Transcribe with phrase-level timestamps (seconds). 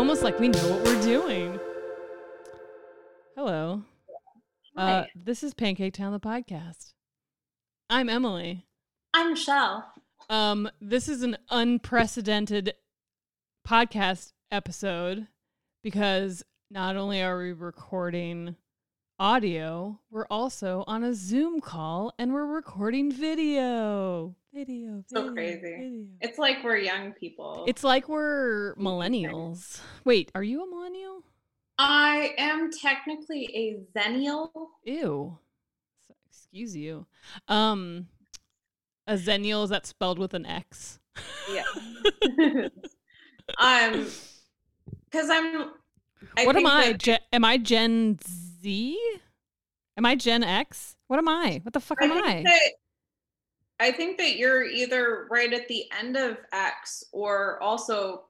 [0.00, 1.60] almost like we know what we're doing.
[3.36, 3.82] Hello.
[4.74, 6.94] Uh, this is Pancake Town, the podcast.
[7.90, 8.64] I'm Emily.
[9.12, 9.92] I'm Michelle.
[10.30, 12.72] Um, this is an unprecedented
[13.68, 15.26] podcast episode
[15.84, 18.56] because not only are we recording
[19.20, 24.34] audio, we're also on a Zoom call and we're recording video.
[24.54, 25.04] Video.
[25.08, 25.60] So crazy.
[25.60, 26.06] video.
[26.22, 27.66] It's like we're young people.
[27.68, 29.80] It's like we're millennials.
[30.06, 31.22] Wait, are you a millennial?
[31.78, 34.50] I am technically a xennial.
[34.84, 35.38] Ew.
[36.08, 37.06] So- Excuse you.
[37.46, 38.06] Um,
[39.06, 40.98] a xennial is that spelled with an X?
[41.52, 41.64] Yeah.
[43.58, 44.06] um,
[45.10, 45.72] because I'm.
[46.38, 46.92] I what am I?
[46.92, 48.49] that- Gen- am I Gen Z?
[48.64, 50.96] Am I Gen X?
[51.08, 51.60] What am I?
[51.62, 52.42] What the fuck I am I?
[52.42, 52.70] that
[53.80, 58.24] I think that you're either right at the end of X or also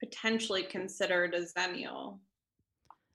[0.00, 2.18] potentially considered a xennial.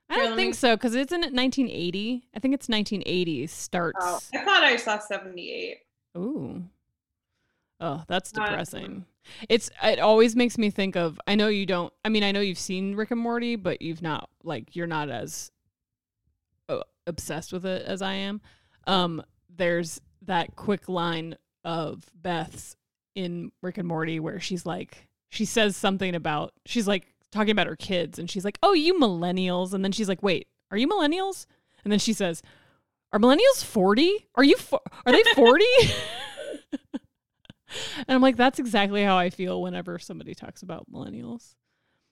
[0.09, 2.27] I don't think so because isn't it 1980?
[2.35, 3.97] I think it's 1980 starts.
[4.01, 5.77] Oh, I thought I saw 78.
[6.17, 6.63] Ooh.
[7.79, 9.05] Oh, that's Uh, depressing.
[9.47, 12.41] It's it always makes me think of I know you don't I mean I know
[12.41, 15.60] you've seen Rick and Morty, but you've not like you're not as uh,
[17.07, 18.41] obsessed with it as I am.
[18.87, 22.75] Um there's that quick line of Beth's
[23.15, 27.67] in Rick and Morty where she's like she says something about she's like talking about
[27.67, 30.87] her kids and she's like, "Oh, you millennials." And then she's like, "Wait, are you
[30.87, 31.45] millennials?"
[31.83, 32.41] And then she says,
[33.13, 34.27] "Are millennials 40?
[34.35, 35.65] Are you fo- are they 40?"
[36.93, 37.01] and
[38.09, 41.55] I'm like, "That's exactly how I feel whenever somebody talks about millennials."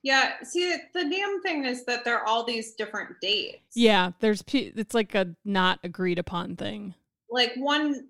[0.03, 3.75] Yeah, see, the damn thing is that there are all these different dates.
[3.75, 6.93] Yeah, there's it's like a not agreed upon thing.
[7.29, 8.07] like one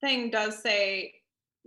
[0.00, 1.14] thing does say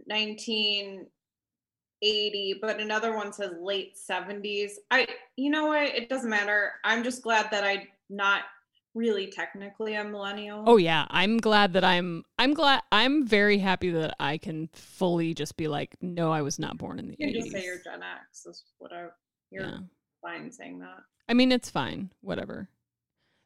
[0.05, 7.03] 1980 but another one says late 70s i you know what it doesn't matter i'm
[7.03, 8.43] just glad that i'm not
[8.93, 13.91] really technically a millennial Oh yeah, I'm glad that I'm I'm glad I'm very happy
[13.91, 17.27] that I can fully just be like, "No, I was not born in the you
[17.27, 19.05] can 80s." just say you're gen x is what I,
[19.51, 19.77] you're Yeah.
[20.21, 20.99] fine saying that
[21.29, 22.11] I mean, it's fine.
[22.21, 22.69] Whatever.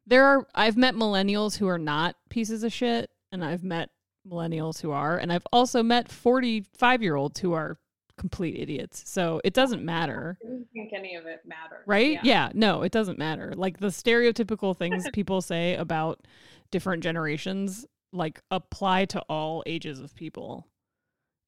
[0.05, 3.89] There are I've met millennials who are not pieces of shit, and I've met
[4.27, 7.79] millennials who are, and I've also met 45-year-olds who are
[8.17, 9.03] complete idiots.
[9.09, 10.37] So it doesn't matter.
[10.43, 12.19] i don't think any of it matters Right?
[12.23, 12.51] Yeah.
[12.53, 13.53] no, it doesn't matter.
[13.55, 16.27] Like the stereotypical things people say about
[16.71, 20.67] different generations like apply to all ages of people.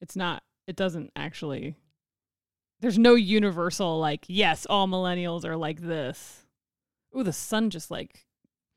[0.01, 1.75] It's not it doesn't actually
[2.83, 6.45] there's no universal like yes, all millennials are like this.
[7.17, 8.25] Ooh, the sun just like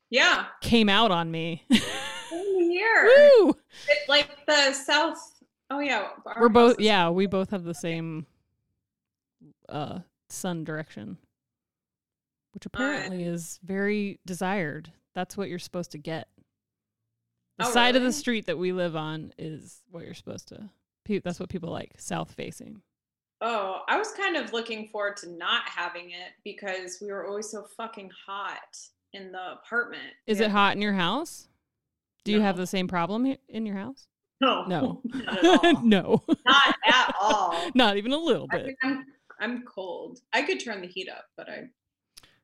[0.09, 1.63] yeah came out on me.
[1.71, 3.03] Same here
[3.39, 3.49] Woo!
[3.89, 5.17] It- like the south
[5.69, 6.07] oh yeah
[6.39, 8.25] We're both yeah, we both have the same
[9.69, 11.17] uh sun direction.
[12.53, 14.91] Which apparently is very desired.
[15.13, 16.27] That's what you're supposed to get.
[17.59, 20.69] The Oh, side of the street that we live on is what you're supposed to.
[21.23, 22.81] That's what people like, south facing.
[23.41, 27.49] Oh, I was kind of looking forward to not having it because we were always
[27.49, 28.77] so fucking hot
[29.13, 30.13] in the apartment.
[30.25, 30.45] Is Yeah.
[30.47, 31.47] it hot in your house?
[32.23, 34.07] Do you have the same problem in your house?
[34.41, 35.01] No, No.
[35.13, 35.81] not at all.
[35.83, 36.23] no.
[36.45, 37.71] not at all.
[37.75, 38.75] Not even a little I bit.
[38.83, 39.05] I'm
[39.39, 40.19] I'm cold.
[40.33, 41.65] I could turn the heat up, but I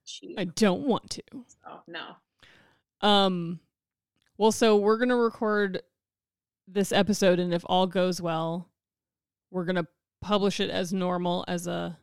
[0.06, 0.40] cheat.
[0.40, 1.24] I don't want to.
[1.48, 2.16] so no.
[3.08, 3.60] Um
[4.38, 5.81] well so we're going to record
[6.68, 8.70] this episode and if all goes well,
[9.52, 9.88] we're going to
[10.23, 11.97] publish it as normal as a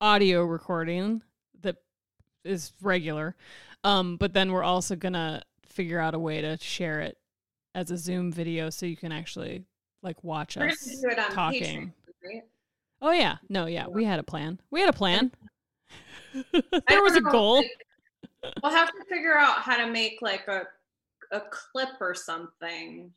[0.00, 1.22] audio recording
[1.62, 1.76] that
[2.44, 3.34] is regular.
[3.82, 7.18] Um but then we're also going to figure out a way to share it
[7.74, 9.64] as a Zoom video so you can actually
[10.02, 11.92] like watch We're us do it on talking.
[11.92, 12.42] Patreon, right?
[13.02, 13.36] Oh yeah.
[13.48, 14.60] No, yeah, we had a plan.
[14.70, 15.32] We had a plan.
[16.88, 17.62] There was a goal.
[18.62, 20.64] we'll have to figure out how to make like a
[21.30, 23.12] a clip or something.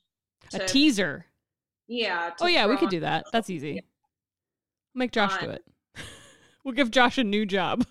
[0.53, 1.25] A teaser.
[1.88, 2.31] Yeah.
[2.39, 3.25] Oh yeah, we could do that.
[3.31, 3.83] That's easy.
[4.97, 5.63] Make Josh do it.
[6.65, 7.85] we'll give Josh a new job.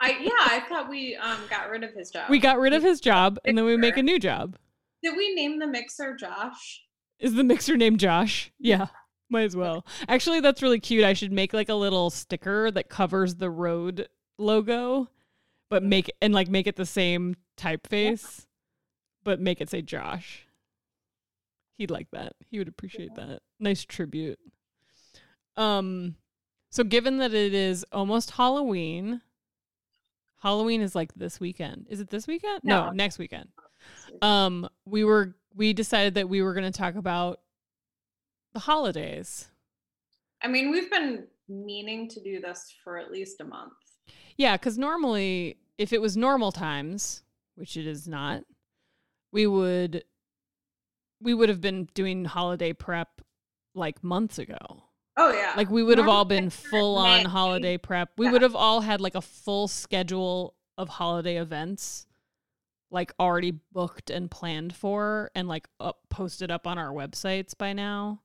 [0.00, 2.28] I yeah, I thought we um got rid of his job.
[2.28, 4.56] We got rid of his job and then we make a new job.
[5.02, 6.82] Did we name the mixer Josh?
[7.20, 8.52] Is the mixer named Josh?
[8.58, 8.86] Yeah.
[9.30, 9.86] Might as well.
[10.08, 11.04] Actually, that's really cute.
[11.04, 15.08] I should make like a little sticker that covers the Rode logo,
[15.70, 18.46] but make and like make it the same typeface,
[19.22, 20.48] but make it say Josh.
[21.78, 22.32] He'd like that.
[22.50, 23.40] He would appreciate that.
[23.60, 24.40] Nice tribute.
[25.56, 26.16] Um
[26.72, 29.20] so given that it is almost Halloween,
[30.40, 31.86] Halloween is like this weekend.
[31.90, 32.62] Is it this weekend?
[32.64, 32.90] No, No.
[32.92, 33.50] next weekend.
[34.22, 37.40] Um we were we decided that we were going to talk about
[38.54, 39.48] the holidays.
[40.42, 43.72] I mean, we've been meaning to do this for at least a month.
[44.36, 47.22] Yeah, because normally, if it was normal times,
[47.54, 48.44] which it is not,
[49.30, 50.04] we would
[51.20, 53.20] we would have been doing holiday prep
[53.74, 54.84] like months ago.
[55.16, 55.52] Oh yeah.
[55.56, 58.10] Like we would have all been full on holiday prep.
[58.16, 58.32] We Yeah.
[58.32, 62.06] would have all had like a full schedule of holiday events
[62.90, 67.72] like already booked and planned for and like up posted up on our websites by
[67.72, 68.20] now.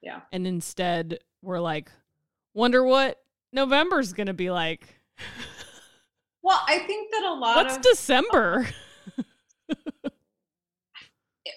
[0.00, 0.20] Yeah.
[0.32, 1.90] And instead we're like
[2.54, 3.20] wonder what
[3.52, 5.00] November's going to be like.
[6.42, 8.66] Well, I think that a lot What's of December?
[8.78, 8.87] Oh,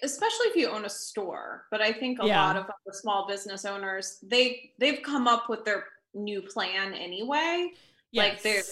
[0.04, 2.46] especially if you own a store, but I think a Yeah.
[2.46, 7.72] lot of the small business owners, they they've come up with their new plan anyway,
[8.14, 8.64] Like, they're-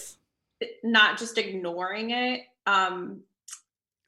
[0.82, 2.44] not just ignoring it.
[2.66, 3.22] Um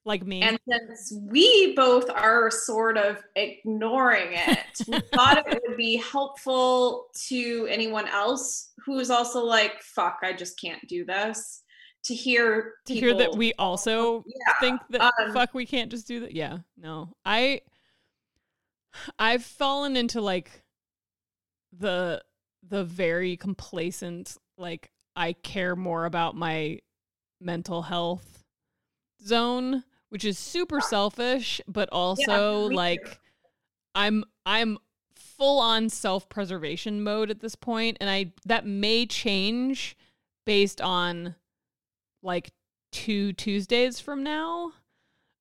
[0.05, 0.43] like me.
[0.43, 4.58] And since we both are sort of ignoring it,
[4.88, 10.32] we thought it would be helpful to anyone else who is also like, fuck, I
[10.32, 11.62] just can't do this,
[12.05, 16.07] to hear to hear that we also yeah, think that um, fuck we can't just
[16.07, 16.33] do that.
[16.33, 17.09] Yeah no.
[17.25, 17.63] I
[19.19, 20.63] i've fallen into like
[21.79, 22.23] the
[22.69, 26.79] the very complacent like i care more about my
[27.41, 28.45] mental health
[29.25, 32.75] zone which is super selfish but also too.
[32.75, 33.19] like
[33.95, 34.79] i'm i'm
[35.17, 39.97] full on self-preservation mode at this point and i that may change
[40.45, 41.35] based on
[42.23, 42.51] like
[42.93, 44.73] two Tuesdays from now.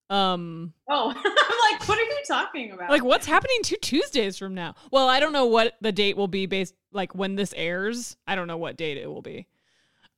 [0.10, 2.90] Um Oh, I'm like, what are you talking about?
[2.90, 4.76] like what's happening two Tuesdays from now?
[4.92, 8.18] Well, I don't know what the date will be based like when this airs.
[8.28, 9.48] I don't know what date it will be.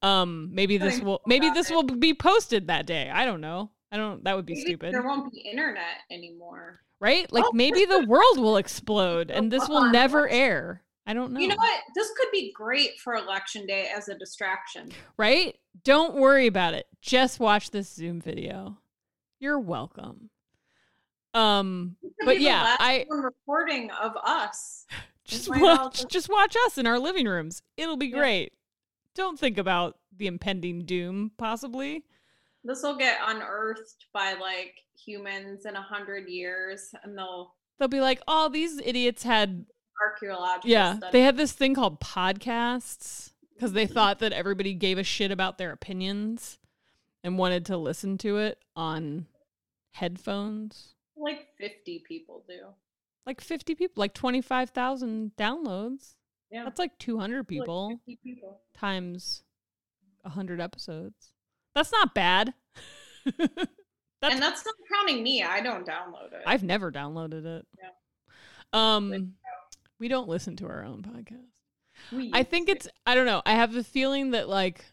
[0.02, 3.10] Um maybe this will maybe this will be posted that day.
[3.10, 3.72] I don't know.
[3.92, 4.94] I don't that would be Maybe stupid.
[4.94, 6.80] There won't be internet anymore.
[7.00, 7.32] Right?
[7.32, 7.52] Like Oh.
[7.54, 10.82] maybe the world will explode and this will never air.
[11.06, 11.40] I don't know.
[11.40, 11.82] You know what?
[11.96, 14.90] This could be great for election day as a distraction.
[15.18, 15.56] right?
[15.84, 16.88] Don't worry about it.
[17.02, 18.78] Just watch this Zoom video.
[19.40, 20.30] You're welcome.
[21.34, 24.86] Um, But yeah, I- recording of us.
[25.26, 27.62] just watch, just- just watch us in our living rooms.
[27.76, 28.18] It'll be Yeah.
[28.18, 28.54] great.
[29.16, 32.06] Don't think about the impending doom, possibly.
[32.64, 38.00] This will get unearthed by like humans in a hundred years, and they'll They'll be
[38.00, 39.66] like, "Oh, these idiots had
[40.02, 40.70] archaeological.
[40.70, 41.12] yeah, study.
[41.12, 45.58] they had this thing called podcasts because they thought that everybody gave a shit about
[45.58, 46.60] their opinions
[47.24, 49.28] and wanted to listen to it on
[49.92, 52.66] headphones." like fifty people do.
[53.26, 56.16] like 50 people, like 25,000 downloads.
[56.52, 58.60] Yeah, That's like 200 people 50 people.
[58.76, 59.44] times
[60.22, 61.34] 100 episodes.
[61.76, 62.54] That's not bad.
[63.26, 65.44] That's, and that's not counting me.
[65.44, 66.44] I don't download it.
[66.46, 67.66] I've never downloaded it.
[68.72, 69.34] Um
[70.04, 71.48] we don't listen to our own podcast.
[72.12, 73.42] We I think it's I don't know.
[73.46, 74.84] I have the feeling that like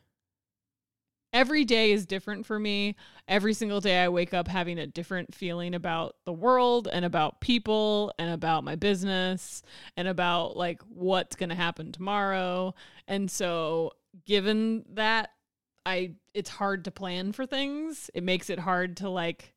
[1.32, 2.94] every day is different for me.
[3.26, 7.40] Every single day I wake up having a different feeling about the world and about
[7.40, 9.64] people and about my business
[9.96, 12.72] and about like what's going to happen tomorrow.
[13.08, 13.90] And so
[14.26, 15.30] given that
[15.84, 18.10] I it's hard to plan for things.
[18.14, 19.54] It makes it hard to like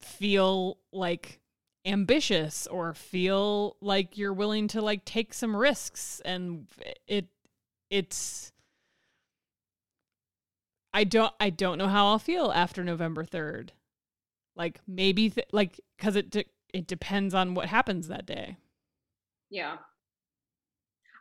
[0.00, 1.42] feel like
[1.84, 6.66] ambitious or feel like you're willing to like take some risks and
[7.06, 7.26] it
[7.90, 8.52] it's
[10.92, 13.70] I don't I don't know how I'll feel after November 3rd.
[14.56, 18.56] Like maybe th- like cuz it de- it depends on what happens that day.
[19.50, 19.76] yeah.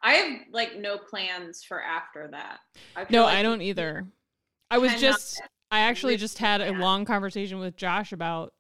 [0.06, 2.60] I have like no plans for after that.
[2.96, 4.06] I No, like I don't either.
[4.70, 5.42] I was just
[5.72, 8.54] I actually just had a long conversation with Josh about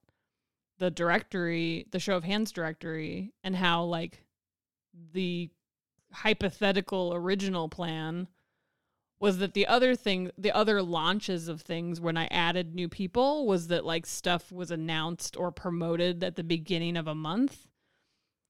[0.83, 4.21] the directory, the show of hands directory and how like
[5.13, 5.49] the
[6.11, 8.27] hypothetical original plan
[9.21, 13.47] was that the other thing the other launches of things when I added new people
[13.47, 17.69] was that like stuff was announced or promoted at the beginning of a month.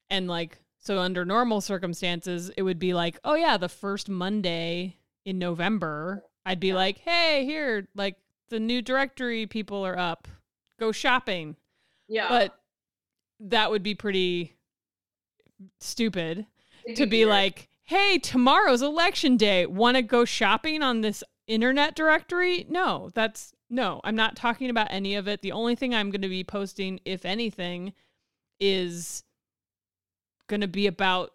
[0.09, 4.97] And like so under normal circumstances it would be like, "Oh yeah, the first Monday
[5.23, 8.17] in November, I'd be like, "Hey, here, like
[8.49, 10.27] the new directory people are up.
[10.79, 11.57] Go shopping."
[12.07, 12.29] Yeah.
[12.29, 12.57] But
[13.39, 14.55] that would be pretty
[15.79, 16.45] stupid
[16.85, 17.29] it'd to be weird.
[17.29, 19.65] like, hey, tomorrow's election day.
[19.65, 22.65] Want to go shopping on this internet directory?
[22.69, 25.41] No, that's no, I'm not talking about any of it.
[25.41, 27.93] The only thing I'm going to be posting, if anything,
[28.59, 29.23] is
[30.47, 31.31] going to be about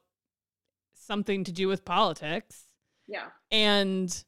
[0.95, 2.65] something to do with politics.
[3.09, 3.27] yeah.
[3.51, 4.25] And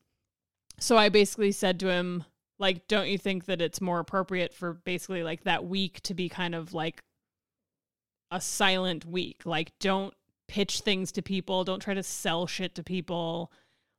[0.78, 2.25] so I basically said to him,
[2.61, 6.29] like, don't you think that it's more appropriate for basically like that week to be
[6.29, 7.00] kind of like
[8.31, 9.43] a silent week?
[9.45, 10.14] Like, don't
[10.47, 13.50] pitch things to people, don't try to sell shit to people.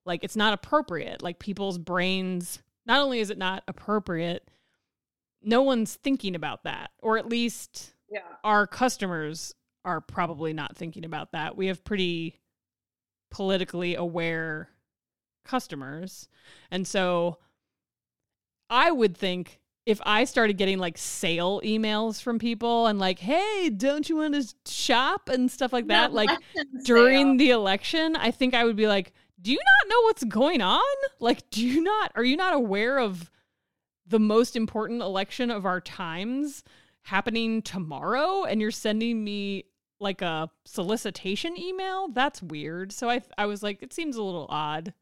[0.06, 1.22] like it's not appropriate.
[1.22, 4.50] Like people's brains, not only is it not appropriate,
[5.44, 8.24] no one's thinking about that, or at least Yeah.
[8.44, 9.53] our customers
[9.86, 11.56] are probably not thinking about that.
[11.56, 12.39] We have pretty
[13.30, 14.70] politically aware
[15.46, 16.27] customers.
[16.72, 17.38] And so
[18.71, 23.69] I would think if I started getting like sale emails from people and like, hey,
[23.69, 26.29] don't you want to shop and stuff like that, No, like
[26.85, 27.37] during sale.
[27.37, 29.11] the election, I think I would be like,
[29.41, 30.79] do you not know what's going on?
[31.19, 33.29] Like, do you not, are you not aware of
[34.07, 36.63] the most important election of our times
[37.01, 38.43] happening tomorrow?
[38.43, 39.65] And you're sending me
[39.99, 42.07] like a solicitation email?
[42.09, 42.91] That's weird.
[42.91, 44.93] So I, I was like, it seems a little odd.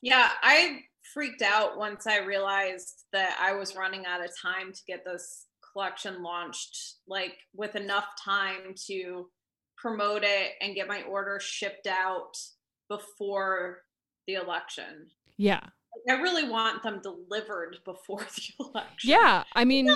[0.00, 0.82] Yeah, I
[1.14, 5.46] freaked out once I realized that I was running out of time to get this
[5.72, 9.28] collection launched, like with enough time to
[9.78, 12.32] promote it and get my order shipped out
[12.88, 13.78] before
[14.26, 15.06] the election.
[15.36, 15.60] Yeah.
[16.08, 19.10] I really want them delivered before the election.
[19.10, 19.44] Yeah.
[19.54, 19.88] I mean,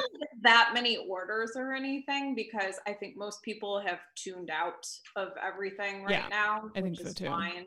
[0.42, 6.04] that many orders or anything because I think most people have tuned out of everything
[6.04, 6.70] right Yeah, now.
[6.76, 7.26] I think so is too.
[7.26, 7.66] Fine.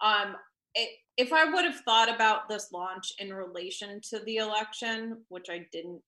[0.00, 0.36] Um,
[0.74, 5.46] it, if I would have thought about this launch in relation to the election, which
[5.48, 6.02] I didn't,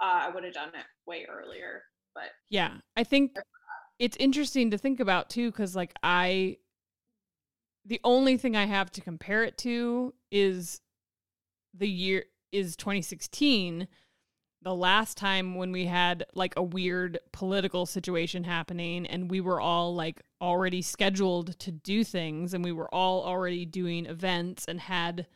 [0.00, 1.82] uh, I would have done it way earlier.
[2.14, 3.36] But Yeah, I think
[3.98, 6.58] it's interesting to think about too, because like I,
[7.84, 10.80] the only thing I have to compare it to is
[11.72, 13.88] the year is 2016,
[14.64, 19.60] the last time when we had like a weird political situation happening and we were
[19.60, 24.80] all like already scheduled to do things and we were all already doing events and
[24.80, 25.26] had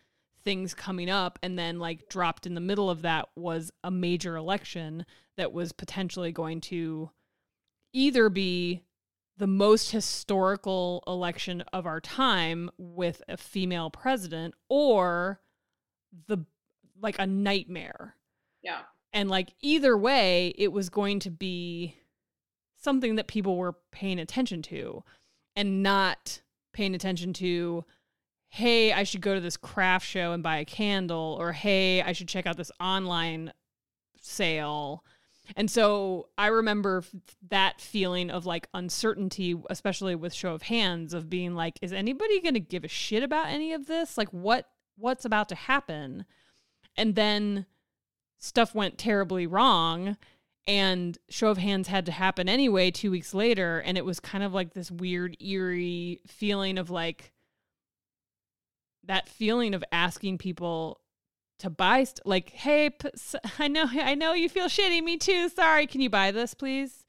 [0.45, 4.35] things coming up and then like dropped in the middle of that was a major
[4.35, 5.05] election
[5.37, 7.11] that was potentially going to
[7.93, 8.83] either be
[9.37, 15.41] the most historical election of our time with a female president or
[16.27, 16.39] the
[17.01, 18.17] like a nightmare.
[18.63, 18.81] Yeah,
[19.13, 21.97] and like either way it was going to be
[22.77, 25.03] something that people were paying attention to
[25.57, 26.41] and not
[26.73, 27.85] paying attention to
[28.51, 32.13] hey i should go to this craft show and buy a candle or hey i
[32.13, 33.53] should check out this online
[34.21, 35.05] sale.
[35.57, 37.03] And so i remember
[37.49, 42.41] that feeling of like uncertainty especially with show of hands of being like is anybody
[42.41, 44.19] going to give a shit about any of this?
[44.19, 46.27] Like what what's about to happen?
[46.97, 47.67] And then
[48.39, 50.17] stuff went terribly wrong
[50.67, 53.79] and show of hands had to happen anyway 2 weeks later.
[53.81, 57.33] And it was kind of like this weird eerie feeling of like
[59.05, 61.01] that feeling of asking people
[61.59, 65.03] to buy st- like hey p- s- I know I know you feel shitty.
[65.03, 65.49] Me too.
[65.49, 65.87] Sorry.
[65.87, 67.05] Can you buy this please?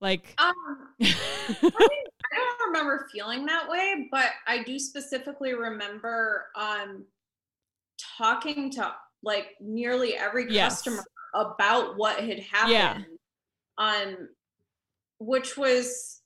[0.00, 0.52] Like um,
[1.02, 7.04] I don't remember feeling that way, but I do specifically remember um
[8.18, 8.92] talking to
[9.24, 10.82] like nearly every Yes.
[10.82, 11.02] customer
[11.34, 12.72] about what had happened.
[12.72, 13.02] Yeah.
[13.78, 14.28] Um
[15.18, 16.20] which was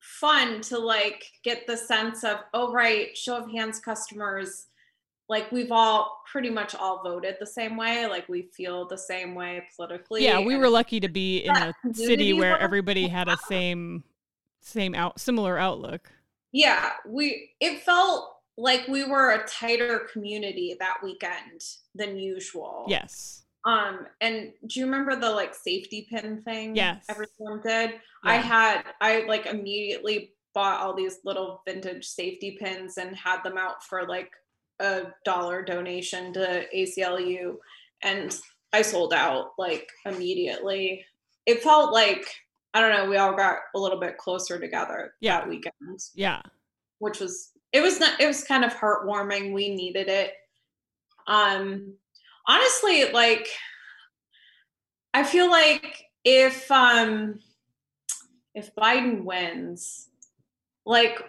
[0.00, 4.66] fun to like get the sense of oh right, show of hands customers
[5.28, 9.34] like we've all pretty much all voted the same way, like we feel the same
[9.34, 10.24] way politically.
[10.24, 14.04] yeah we and were lucky to be in a city where everybody had a same
[14.60, 16.10] same out similar outlook
[16.52, 21.60] yeah we it felt like we were a tighter community that weekend
[21.96, 22.84] than usual.
[22.88, 23.42] Yes.
[23.66, 27.04] Um and do you remember the like safety pin thing Yes.
[27.08, 27.94] everyone did?
[28.24, 33.58] I had i like immediately bought all these little vintage safety pins and had them
[33.58, 34.30] out for like
[34.80, 37.56] a dollar donation to aclu
[38.02, 38.38] and
[38.72, 41.04] i sold out like immediately.
[41.46, 42.24] It felt like
[42.74, 45.40] i don't know we all got a little bit closer together Yeah.
[45.40, 46.00] that weekend.
[46.14, 46.42] Yeah.
[46.98, 49.52] Which was it was not it was kind of heartwarming.
[49.52, 50.32] We needed it.
[51.26, 51.94] Um
[52.46, 53.48] honestly like
[55.14, 57.38] i feel like if um
[58.54, 60.08] if biden wins
[60.84, 61.20] like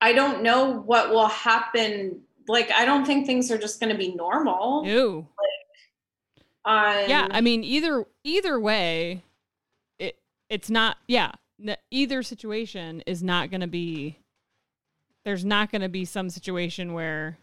[0.00, 2.20] i don't know what will happen.
[2.48, 4.84] Like i don't think things are just going to be normal.
[4.86, 5.26] Ew.
[6.64, 9.22] um, yeah i mean either either way
[9.98, 10.16] it
[10.48, 11.32] it's not yeah
[11.90, 14.18] either situation is not going to be
[15.24, 17.38] there's not going to be some situation where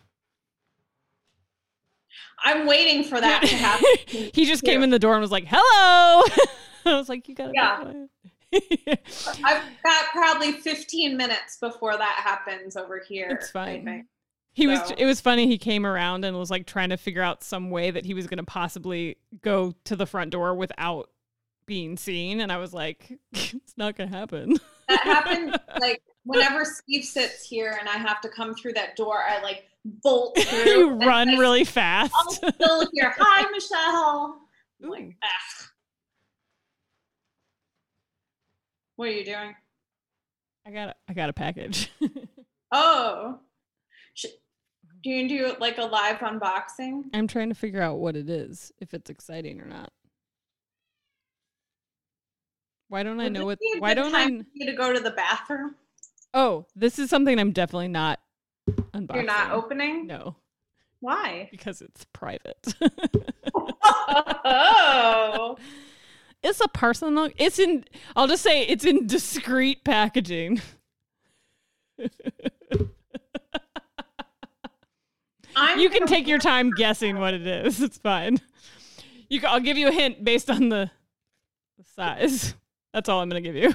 [2.44, 5.46] i'm waiting for that to happen he just came in the door and was like
[5.48, 6.24] hello
[6.86, 8.96] i was like you gotta be Yeah.
[9.44, 14.06] i've got probably 15 minutes before that happens over here It's fine.
[14.54, 14.92] He was.
[14.98, 15.48] It was funny.
[15.48, 18.28] He came around and was like trying to figure out some way that he was
[18.28, 21.10] going to possibly go to the front door without
[21.66, 22.42] being seen.
[22.42, 24.60] And I was like, "It's not going to happen."
[24.90, 29.20] that happened like whenever Steve sits here and I have to come through that door,
[29.28, 30.70] I like bolt through.
[30.72, 32.14] you run I- really fast.
[32.16, 34.40] I'll still hear, "Hi, Michelle."
[34.84, 35.68] I'm like, ah.
[38.96, 39.56] What are you doing?
[40.66, 41.92] I got a, I got a package.
[42.74, 43.38] Oh,
[44.14, 44.28] Sh-
[45.04, 47.04] do you do like a live unboxing?
[47.14, 49.90] I'm trying to figure out what it is, if it's exciting or not.
[52.88, 53.60] Why don't I know what?
[53.80, 54.28] Why don't I?
[54.54, 55.76] you to go to the bathroom?
[56.34, 58.20] Oh, this is something I'm definitely not
[58.70, 59.16] unboxing.
[59.16, 60.08] You're not opening.
[60.08, 60.36] No,
[61.00, 61.48] Why?
[61.52, 62.74] because it's private.
[63.54, 65.58] oh,
[66.44, 67.30] it's a personal.
[67.38, 67.86] It's in.
[68.16, 70.62] I'll just say it's in discreet packaging.
[75.56, 77.82] I'm you can take your time guessing what it is.
[77.82, 78.40] It's fine.
[79.30, 80.90] You can, I'll give you a hint based on the,
[81.78, 82.56] the size.
[82.94, 83.74] That's all I'm going to give you.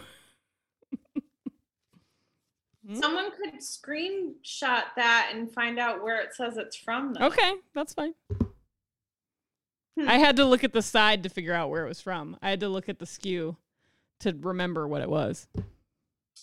[2.94, 7.14] Someone could screenshot that and find out where it says it's from.
[7.14, 7.26] Though.
[7.26, 8.14] Okay, that's fine.
[9.98, 10.08] Hmm.
[10.08, 12.36] I had to look at the side to figure out where it was from.
[12.42, 13.56] I had to look at the SKU
[14.20, 15.48] to remember what it was.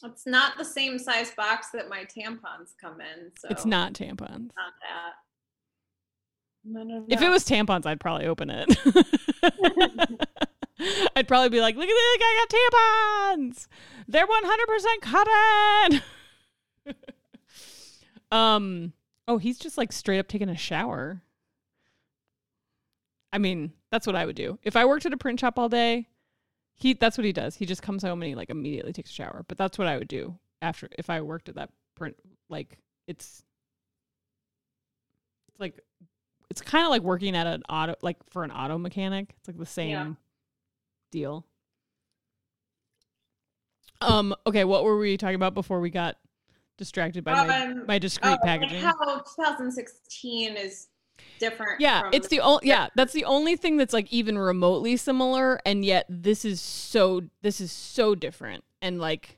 [0.03, 3.31] It's not the same size box that my tampons come in.
[3.39, 4.49] So It's not tampons.
[4.55, 5.13] not that.
[6.65, 8.67] I don't If it was tampons, I'd probably open it.
[11.15, 12.17] I'd probably be like, "Look at this!
[12.21, 12.49] I got
[13.37, 13.67] tampons.
[14.07, 16.01] They're one hundred percent cotton."
[18.33, 18.93] um.
[19.27, 21.21] Oh, he's just like straight up taking a shower.
[23.31, 25.69] I mean, that's what I would do if I worked at a print shop all
[25.69, 26.07] day.
[26.75, 27.55] He that's what he does.
[27.55, 29.45] He just comes home and he like immediately takes a shower.
[29.47, 32.15] But that's what I would do after if I worked at that print.
[32.49, 33.43] Like it's
[35.49, 35.79] it's like
[36.49, 39.33] it's kind of like working at an auto like for an auto mechanic.
[39.37, 40.13] It's like the same Yeah.
[41.11, 41.45] deal.
[44.01, 44.35] Um.
[44.45, 44.65] Okay.
[44.65, 46.17] What were we talking about before we got
[46.83, 48.81] distracted by my Um, my discreet Oh, like packaging?
[48.81, 50.87] how 2016 is
[51.39, 51.79] different.
[51.79, 55.85] yeah, it's the only yeah, that's the only thing that's like even remotely similar and
[55.85, 59.37] yet this is so this is so different and like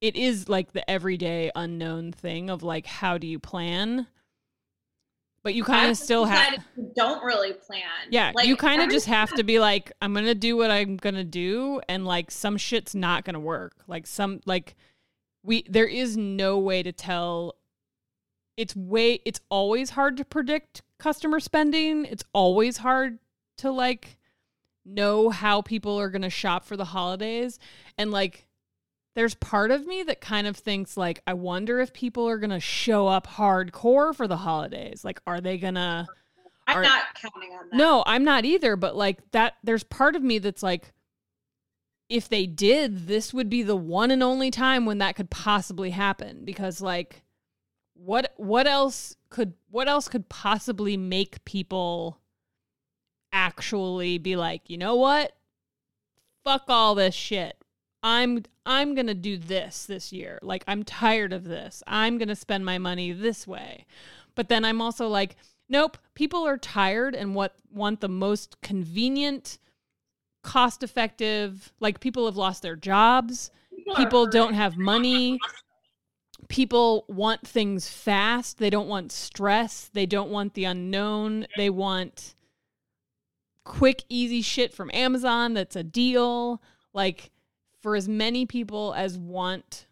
[0.00, 4.06] it is like the everyday unknown thing of like how do you plan?
[5.44, 6.62] But you kind of still have
[6.94, 7.82] don't really plan.
[8.10, 10.96] Yeah, Like, you kind of just have to be like, I'm gonna do what I'm
[10.96, 13.72] gonna do, and like some shit's not gonna work.
[13.86, 14.74] Like some like
[15.42, 17.56] we there is no way to tell.
[18.56, 22.04] It's way it's always hard to predict customer spending.
[22.04, 23.18] It's always hard
[23.58, 24.18] to like
[24.84, 27.58] know how people are gonna shop for the holidays,
[27.96, 28.46] and like
[29.14, 32.60] there's part of me that kind of thinks like I wonder if people are gonna
[32.60, 35.04] show up hardcore for the holidays.
[35.04, 36.06] Like, are they gonna?
[36.66, 37.76] I'm are- not counting on that.
[37.76, 40.92] No, I'm not either, but like that there's part of me that's like
[42.08, 45.90] if they did, this would be the one and only time when that could possibly
[45.90, 47.22] happen because like
[47.94, 52.20] what what else could what else could possibly make people
[53.32, 55.36] actually be like, "You know what?
[56.44, 57.56] Fuck all this shit.
[58.02, 60.38] I'm I'm going to do this this year.
[60.42, 61.82] Like I'm tired of this.
[61.86, 63.86] I'm going to spend my money this way."
[64.34, 65.34] But then I'm also like,
[65.68, 69.58] nope, people are tired and what want the most convenient,
[70.48, 73.50] cost effective, like people have lost their jobs,
[73.96, 75.38] People, don't have money.
[76.48, 78.58] People want things fast.
[78.58, 79.90] They don't want stress.
[79.92, 81.46] They don't want the unknown.
[81.56, 82.34] They want
[83.64, 86.62] quick, easy shit from Amazon that's a deal.
[86.92, 87.30] Like,
[87.80, 89.86] for as many people as want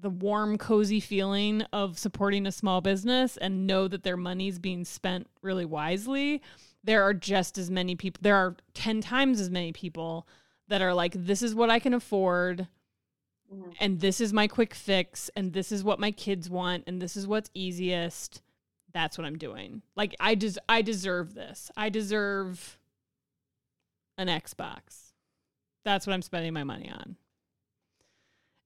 [0.00, 4.84] the warm, cozy feeling of supporting a small business and know that their money's being
[4.84, 6.42] spent really wisely,
[6.84, 10.26] there are just as many people, there are 10 times as many people
[10.68, 12.66] that are like, this is what I can afford
[13.52, 13.74] Mhm.
[13.80, 17.16] and this is my quick fix and this is what my kids want and this
[17.16, 18.40] is what's easiest.
[18.94, 19.82] That's what i'm doing.
[19.94, 21.70] Like i des- i deserve this.
[21.76, 22.78] I deserve
[24.16, 25.12] an xbox.
[25.84, 27.16] That's what i'm spending my money on.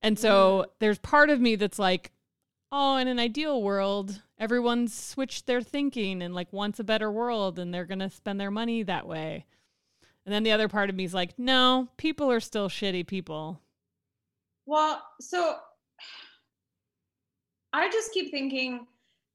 [0.02, 2.12] And so there's part of me that's like
[2.72, 7.58] oh in an ideal world everyone's switched their thinking and like wants a better world
[7.58, 9.44] and they're going to spend their money that way
[10.24, 13.60] and then the other part of me is like no people are still shitty people
[14.66, 15.56] Well, so
[17.72, 18.86] I just keep thinking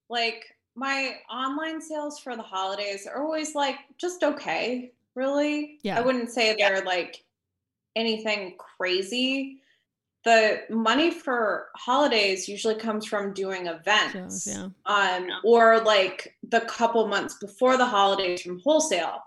[0.09, 5.79] like my online sales for the holidays are always like just okay, really.
[5.83, 5.97] Yeah.
[5.97, 7.23] I wouldn't say they're like
[7.95, 9.60] anything crazy.
[10.23, 14.45] The money for holidays usually comes from doing events.
[14.45, 14.69] Shows, yeah.
[14.85, 19.19] Um, or like the couple months before the holidays from wholesale.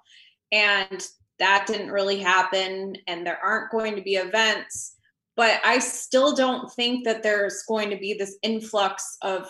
[0.52, 1.06] And
[1.40, 2.96] that didn't really happen.
[3.08, 4.94] And there aren't going to be events
[5.36, 9.48] but I still don't think that there's going to be this influx of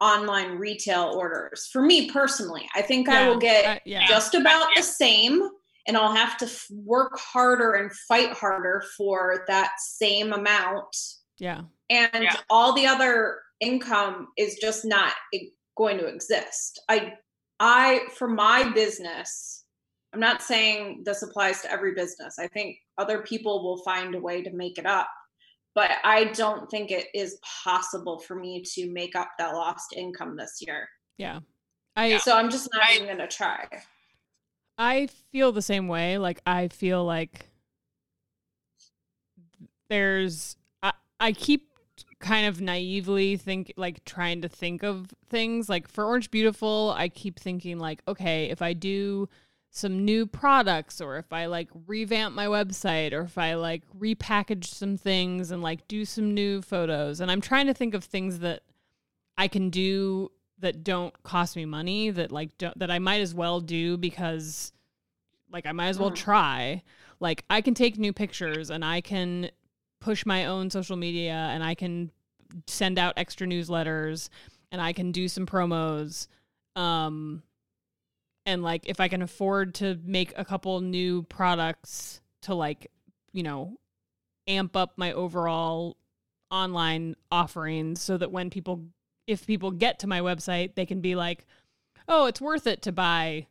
[0.00, 1.68] online retail orders.
[1.72, 4.06] For me personally, I think I will get uh, yeah.
[4.06, 5.48] just about the same
[5.86, 10.96] and I'll have to f- work harder and fight harder for that same amount
[11.38, 11.62] Yeah.
[11.90, 12.36] and Yeah.
[12.50, 15.14] all the other income is just not
[15.76, 17.12] going to exist i
[17.60, 19.64] i for my business
[20.12, 24.20] i'm not saying this applies to every business i think other people will find a
[24.20, 25.08] way to make it up
[25.74, 30.36] but i don't think it is possible for me to make up that lost income
[30.36, 31.40] this year Yeah.
[31.94, 33.66] I so i'm just not I- even going to try
[34.78, 36.18] I feel the same way.
[36.18, 37.50] Like I feel like
[39.88, 41.70] there's I, I keep
[42.18, 47.08] kind of naively think like trying to think of things like for Orange Beautiful, I
[47.08, 49.28] keep thinking like, okay, if I do
[49.70, 54.64] some new products or if I like revamp my website or if I like repackage
[54.64, 58.38] some things and like do some new photos and I'm trying to think of things
[58.38, 58.62] that
[59.36, 63.34] I can do that don't cost me money that like don't, that I might as
[63.34, 64.72] well do because
[65.52, 66.16] like I might as well Mhm.
[66.16, 66.82] try.
[67.20, 69.50] Like I can take new pictures and I can
[70.00, 72.10] push my own social media and I can
[72.66, 74.28] send out extra newsletters
[74.72, 76.26] and I can do some promos.
[76.74, 77.42] Um
[78.44, 82.90] and like if I can afford to make a couple new products to like,
[83.32, 83.78] you know,
[84.46, 85.96] amp up my overall
[86.50, 88.84] online offerings so that when people
[89.26, 91.46] if people get to my website, they can be like,
[92.08, 93.46] "Oh, it's worth it to buy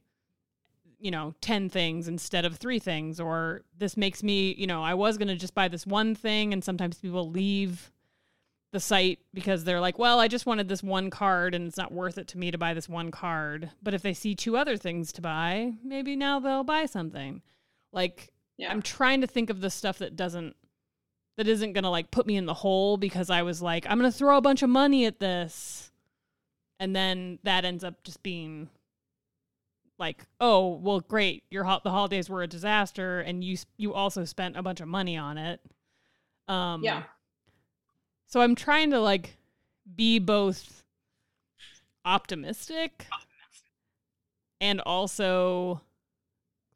[0.99, 4.93] you know 10 things instead of 3 things or this makes me, you know, I
[4.93, 7.91] was going to just buy this one thing and sometimes people leave
[8.71, 11.91] the site because they're like, "Well, I just wanted this one card and it's not
[11.93, 14.77] worth it to me to buy this one card." But if they see two other
[14.77, 17.41] things to buy, maybe now they'll buy something.
[17.91, 20.55] Like yeah I'm trying to think of the stuff that doesn't
[21.37, 24.11] that isn't gonna like put me in the hole because I was like, I'm gonna
[24.11, 25.91] throw a bunch of money at this.
[26.79, 28.69] And then that ends up just being
[29.97, 31.43] like, oh, well, great.
[31.49, 34.87] Your ho- the holidays were a disaster, and you you also spent a bunch of
[34.87, 35.61] money on it.
[36.47, 37.03] Um, yeah
[38.27, 39.37] So I'm trying to like
[39.95, 40.83] be both
[42.03, 43.07] optimistic
[44.61, 45.81] and also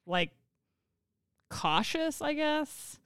[0.05, 0.31] like
[1.49, 2.98] cautious, I guess.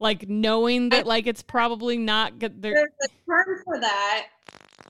[0.00, 2.62] Like knowing that like it's probably not good.
[2.62, 4.26] There's a term for that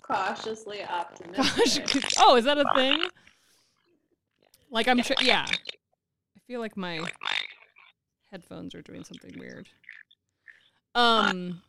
[0.02, 3.00] cautiously optimistic Gosh, oh, is that a thing?
[4.70, 5.16] Like I'm sure.
[5.22, 7.00] Yeah, I feel like my
[8.30, 9.68] headphones are doing something weird.
[10.94, 11.62] Um,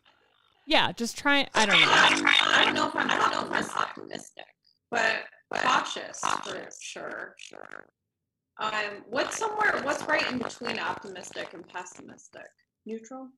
[0.66, 1.46] yeah, just try.
[1.54, 1.86] I don't know.
[1.88, 4.44] I don't know if I'm, I don't know if I'm optimistic,
[4.90, 7.34] but cautious for sure.
[7.38, 7.86] Sure.
[8.58, 9.80] Um, what's somewhere?
[9.82, 12.50] What's right in between optimistic and pessimistic?
[12.86, 13.28] Neutral.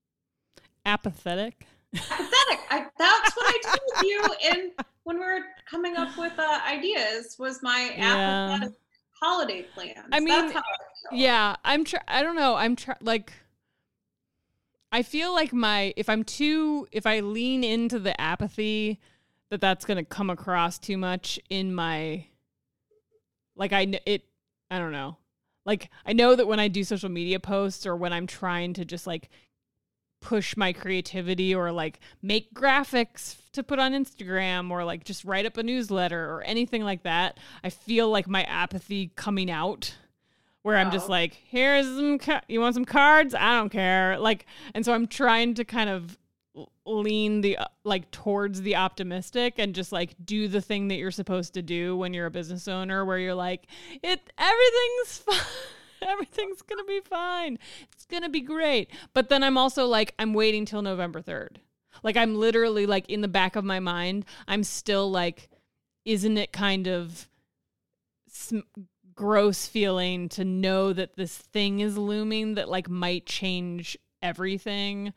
[0.85, 1.66] Apathetic.
[1.94, 4.70] apathetic I, that's what I told you in
[5.05, 7.37] when we were coming up with uh, ideas.
[7.38, 8.46] Was my Yeah.
[8.46, 8.74] apathetic
[9.20, 10.09] holiday plans.
[10.11, 11.14] I mean, that's how I.
[11.14, 12.55] Yeah, I'm try I don't know.
[12.55, 13.33] I'm try like
[14.90, 19.00] I feel like my if I'm too if I lean into the apathy
[19.50, 22.26] that that's going to come across too much in my
[23.57, 24.24] like I it
[24.70, 25.18] I don't know.
[25.64, 28.85] Like I know that when I do social media posts or when I'm trying to
[28.85, 29.29] just like
[30.20, 35.46] push my creativity or like make graphics to put on Instagram or like just write
[35.46, 39.96] up a newsletter or anything like that, I feel like my apathy coming out
[40.62, 41.11] where I'm just Oh.
[41.12, 43.35] like, here's some, ca- you want some cards?
[43.35, 44.16] I don't care.
[44.16, 46.16] Like, and so I'm trying to kind of
[46.85, 51.11] lean the uh, like towards the optimistic and just like do the thing that you're
[51.11, 53.66] supposed to do when you're a business owner where you're like
[54.03, 55.37] it everything's fine.
[56.03, 57.61] Everything's gonna be fine.
[57.92, 58.90] It's gonna be great.
[59.14, 61.59] But then i'm also like i'm waiting till november 3rd
[62.03, 65.49] like i'm literally like in the back of my mind i'm still like
[66.05, 67.29] isn't it kind of
[68.29, 68.61] sm-
[69.14, 75.12] gross feeling to know that this thing is looming that like might change everything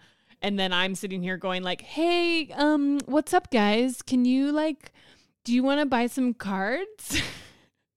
[0.45, 4.03] and then i'm sitting here going like hey um what's up guys?
[4.03, 4.91] Can you like
[5.43, 7.21] do you want to buy some cards?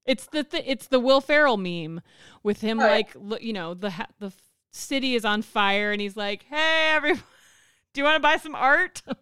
[0.07, 2.01] It's the th- it's the will ferrell meme
[2.43, 4.33] with him like lo- you know the ha- the
[4.73, 7.23] city is on fire and he's like hey everyone
[7.93, 9.03] do you want to buy some art?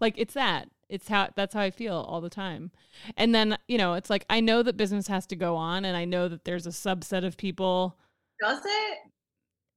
[0.00, 0.68] Like it's that.
[0.88, 2.70] It's how that's how i feel all the time.
[3.18, 5.94] And then you know it's like i know that business has to go on and
[5.96, 7.98] i know that there's a subset of people
[8.40, 8.98] Does it?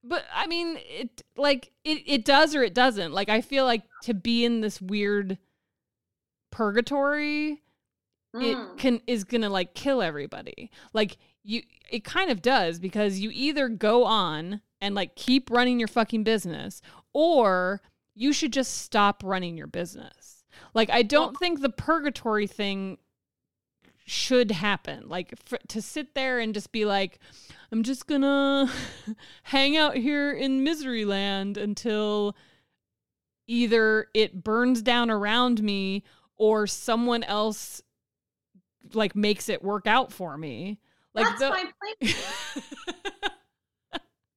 [0.08, 3.12] But I mean, it like it it does or it doesn't.
[3.12, 5.38] Like I feel like to be in this weird
[6.52, 7.62] purgatory,
[8.36, 8.44] Mm.
[8.44, 10.70] it can is gonna like kill everybody.
[10.94, 15.80] Like you, it kind of does because you either go on and like keep running
[15.80, 16.82] your fucking business,
[17.13, 17.82] or
[18.13, 20.44] you should just stop running your business.
[20.74, 22.98] Like I don't think the purgatory thing
[24.06, 25.10] should happen.
[25.10, 27.20] Like for, to sit there and just be like,
[27.72, 28.72] I'm just gonna
[29.44, 32.36] hang out here in misery land until
[33.48, 36.04] either it burns down around me
[36.38, 37.82] or someone else
[38.94, 40.80] like makes it work out for me.
[41.13, 42.13] Like that's the- my plan.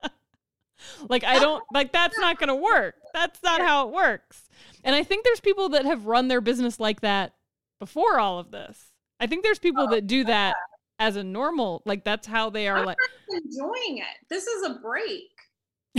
[1.08, 2.94] like I don't like that's not gonna work.
[3.12, 4.48] That's not how it works.
[4.82, 7.34] And I think there's people that have run their business like that
[7.78, 8.87] before all of this.
[9.20, 10.54] I think there's people oh, that do that
[10.98, 12.78] as a normal, like that's how they are.
[12.78, 12.96] I'm like
[13.30, 14.26] enjoying it.
[14.28, 15.30] This is a break.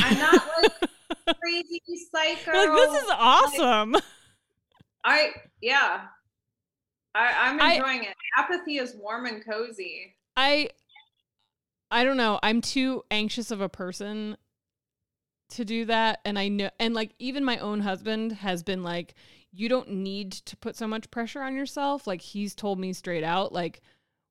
[0.01, 1.82] I'm not like crazy
[2.13, 2.51] psycho.
[2.51, 3.91] like this is awesome.
[3.93, 4.03] Like,
[5.03, 5.29] I
[5.62, 6.01] yeah.
[7.15, 8.15] I, I'm enjoying I, it.
[8.38, 10.15] Apathy is warm and cozy.
[10.38, 10.69] I
[11.91, 12.39] I don't know.
[12.43, 14.38] I'm too anxious of a person
[15.49, 19.15] to do that and I know and like even my own husband has been like
[19.51, 22.05] you don't need to put so much pressure on yourself.
[22.07, 23.81] Like he's told me straight out like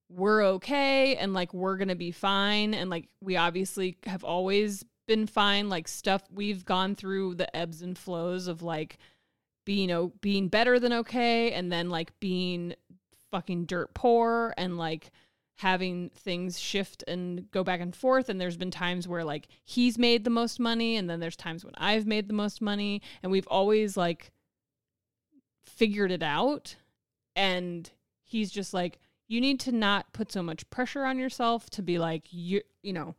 [0.09, 2.75] we're okay and like we're to be fine.
[2.75, 5.69] And like we obviously have always been fine.
[5.69, 8.99] Like stuff we've gone through the ebbs and flows of like
[9.65, 12.75] being o- being better than okay and then like being
[13.31, 15.11] fucking dirt poor and like
[15.57, 18.29] having things shift and go back and forth.
[18.29, 21.65] And there's been times where like he's made the most money and then there's times
[21.65, 23.03] when I've made the most money.
[23.23, 24.31] And we've always like
[25.69, 26.77] figured it out
[27.37, 27.91] and
[28.25, 31.99] he's just like you need to not put so much pressure on yourself to be
[31.99, 33.15] like you you know.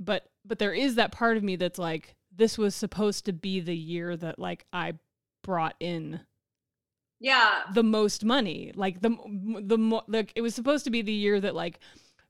[0.00, 3.60] But but there is that part of me that's like this was supposed to be
[3.60, 4.94] the year that like I
[5.42, 6.20] brought in
[7.20, 7.62] yeah.
[7.74, 8.72] the most money.
[8.74, 9.16] Like the
[9.62, 11.80] the more like it was supposed to be the year that like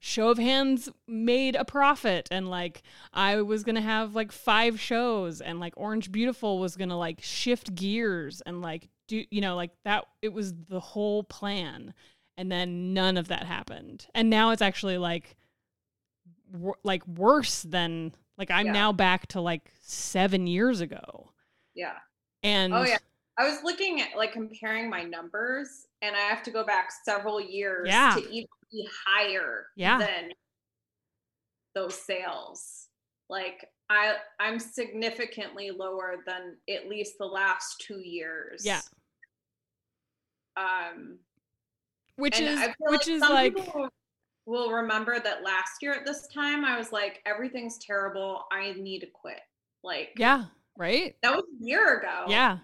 [0.00, 2.82] show of hands made a profit and like
[3.12, 7.74] I was to have like five shows and like Orange Beautiful was to like shift
[7.74, 11.94] gears and like do you know like that it was the whole plan
[12.36, 15.36] and then none of that happened and now it's actually like
[16.52, 18.72] wor- like worse than like I'm yeah.
[18.72, 21.32] now back to like 7 years ago.
[21.74, 21.96] Yeah.
[22.44, 22.98] And Oh yeah.
[23.36, 27.40] I was looking at like comparing my numbers and I have to go back several
[27.40, 28.14] years yeah.
[28.14, 29.98] to even be higher yeah.
[29.98, 30.30] than
[31.74, 32.88] those sales.
[33.28, 38.62] Like I I'm significantly lower than at least the last 2 years.
[38.64, 38.80] Yeah.
[40.56, 41.18] Um
[42.16, 43.58] which is which like is like
[44.46, 48.44] will remember that last year at this time I was like everything's terrible.
[48.50, 49.40] I need to quit.
[49.84, 51.14] Like Yeah, right?
[51.22, 52.24] That was a year ago.
[52.28, 52.58] Yeah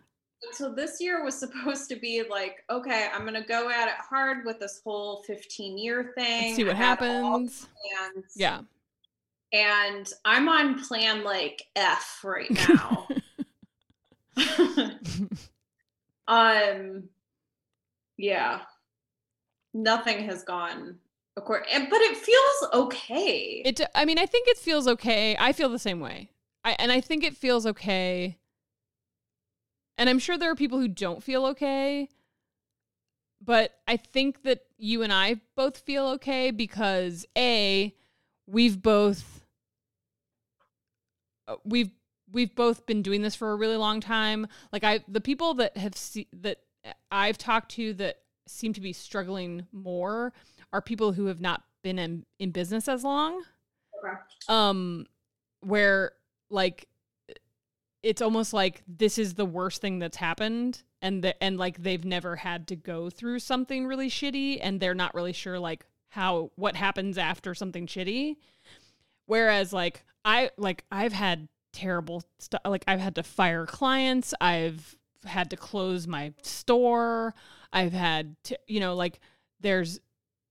[0.53, 4.45] so this year was supposed to be like, okay, I'm gonna go at it hard
[4.45, 6.43] with this whole 15 year thing.
[6.43, 7.67] Let's see what happens.
[8.35, 8.61] Yeah.
[9.53, 13.09] And I'm on plan like F right now.
[16.29, 17.05] um
[18.17, 18.61] yeah.
[19.73, 20.97] Nothing has gone
[21.37, 23.63] according but it feels okay.
[23.65, 25.37] It I mean, I think it feels okay.
[25.39, 26.31] I feel the same way.
[26.65, 28.39] I and I think it feels okay
[29.97, 32.09] and I'm sure there are people who don't feel okay.
[33.41, 37.95] But I think that you and I both feel okay because A,
[38.47, 39.45] we've both
[41.47, 41.91] uh, we've
[42.33, 44.47] we've both been doing this for a really long time.
[44.73, 46.59] Like I the people that have se- that
[47.11, 50.33] I've talked to that seem to be struggling more
[50.73, 53.43] are people who have not been in, in business as long.
[54.05, 54.17] Okay.
[54.49, 55.07] Um
[55.61, 56.13] where
[56.51, 56.89] like
[58.05, 62.05] it's almost like this is the worst thing that's happened and the, and like they've
[62.05, 66.51] never had to go through something really shitty and they're not really sure like how
[66.57, 68.37] what happens after something shitty.
[69.27, 74.35] Whereas like i like i've had terrible stuff like i've had to fire clients.
[74.41, 77.35] I've had to close my store.
[77.73, 79.19] I've had to you know like
[79.61, 79.99] there's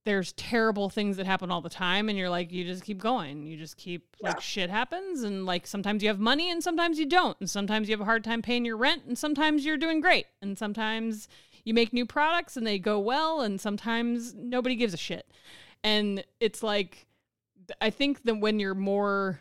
[0.06, 3.46] there's terrible things that happen all the time and you're like you just keep going
[3.46, 4.30] you just keep yeah.
[4.30, 7.88] like shit happens and like sometimes you have money and sometimes you don't and sometimes
[7.88, 11.28] you have a hard time paying your rent and sometimes you're doing great and sometimes
[11.64, 15.30] you make new products and they go well and sometimes nobody gives a shit
[15.84, 17.06] and it's like
[17.80, 19.40] i think that when you're more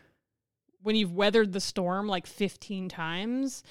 [0.81, 3.63] when you've weathered the storm like 15 times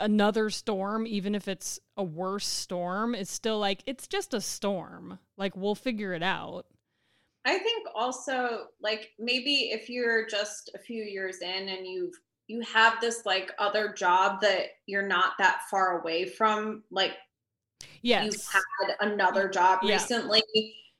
[0.00, 5.18] another storm, even if it's a worse storm, is still like, it's just a storm.
[5.36, 6.66] Like, we'll figure it out.
[7.44, 12.14] I think also, like, maybe if you're just a few years in and you've
[12.48, 17.12] you have this like other job that you're not that far away from like
[18.02, 19.92] yes you've had another job yeah.
[19.92, 20.42] recently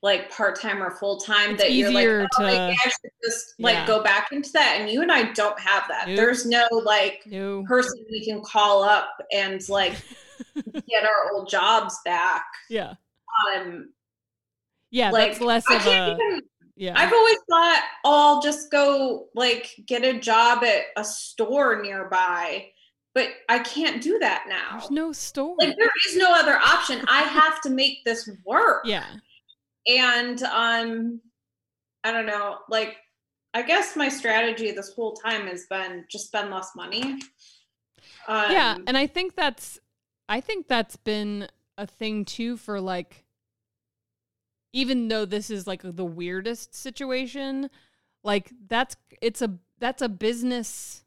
[0.02, 3.54] like part time or full time that you're like, oh, like, to- I should just
[3.58, 3.86] like Yeah.
[3.86, 4.76] go back into that.
[4.78, 6.06] And you and I don't have that.
[6.06, 6.16] Nope.
[6.16, 7.64] There's no like No.
[7.66, 9.94] person we can call up and like
[10.54, 12.44] get our old jobs back.
[12.70, 12.94] Yeah.
[13.56, 13.90] Um,
[14.90, 16.42] Yeah, like that's less I of can't a even.
[16.76, 16.94] yeah.
[16.96, 22.68] I've always thought, oh, I'll just go like get a job at a store nearby,
[23.14, 24.78] but I can't do that now.
[24.78, 25.56] There's no store.
[25.58, 27.04] like there is no other option.
[27.08, 28.82] I have to make this work.
[28.84, 29.06] yeah.
[29.88, 31.20] And um
[32.04, 32.96] i don't know like
[33.54, 37.18] i guess my strategy this whole time has been just spend less money
[38.26, 39.78] um, yeah, and I think that's
[40.28, 43.24] I think that's been a thing too for like
[44.72, 47.70] even though this is like the weirdest situation,
[48.22, 51.04] like that's it's a that's a business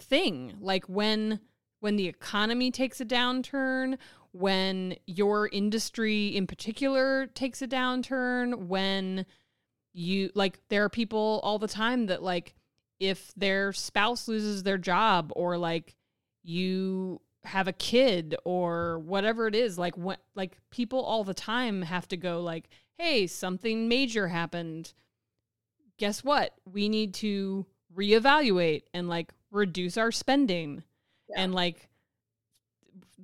[0.00, 0.54] thing.
[0.60, 1.40] Like when
[1.80, 3.98] when the economy takes a downturn,
[4.32, 9.26] when your industry in particular takes a downturn, when
[9.92, 12.54] you like there are people all the time that like
[12.98, 15.96] if their spouse loses their job or like
[16.42, 21.82] you have a kid or whatever it is like what like people all the time
[21.82, 22.68] have to go like
[22.98, 24.92] hey something major happened.
[25.98, 26.54] Guess what?
[26.64, 30.82] We need to reevaluate and like reduce our spending.
[31.28, 31.42] Yeah.
[31.42, 31.88] and like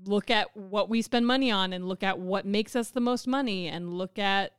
[0.04, 3.26] look at what we spend money on and look at what makes us the most
[3.26, 4.52] money and look at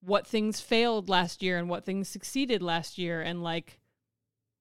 [0.00, 3.20] what things failed last year and what things succeeded last year.
[3.20, 3.80] And like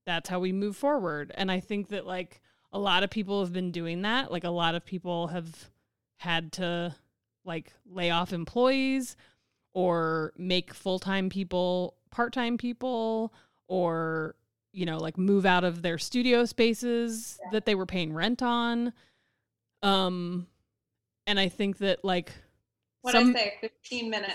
[0.05, 1.31] that's how we move forward.
[1.35, 4.31] And i think that like a lot of people have been doing that.
[4.31, 5.69] Like a lot of people have
[6.17, 6.93] had to
[7.45, 9.15] like lay off employees
[9.73, 13.33] or make full-time people part-time people
[13.67, 14.35] or
[14.71, 18.91] you know like move out of their studio spaces that they were paying rent on
[19.85, 20.47] um
[21.27, 22.33] and i think that like
[23.01, 23.53] what some i say?
[23.61, 24.33] 15 minutes.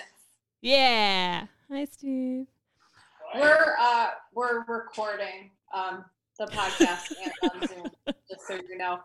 [0.63, 1.47] Yeah.
[1.71, 2.47] Hi steve.
[3.35, 6.05] We're uh we're recording um
[6.39, 7.11] the podcast
[7.43, 7.91] and on zoom
[8.31, 9.01] just so you know.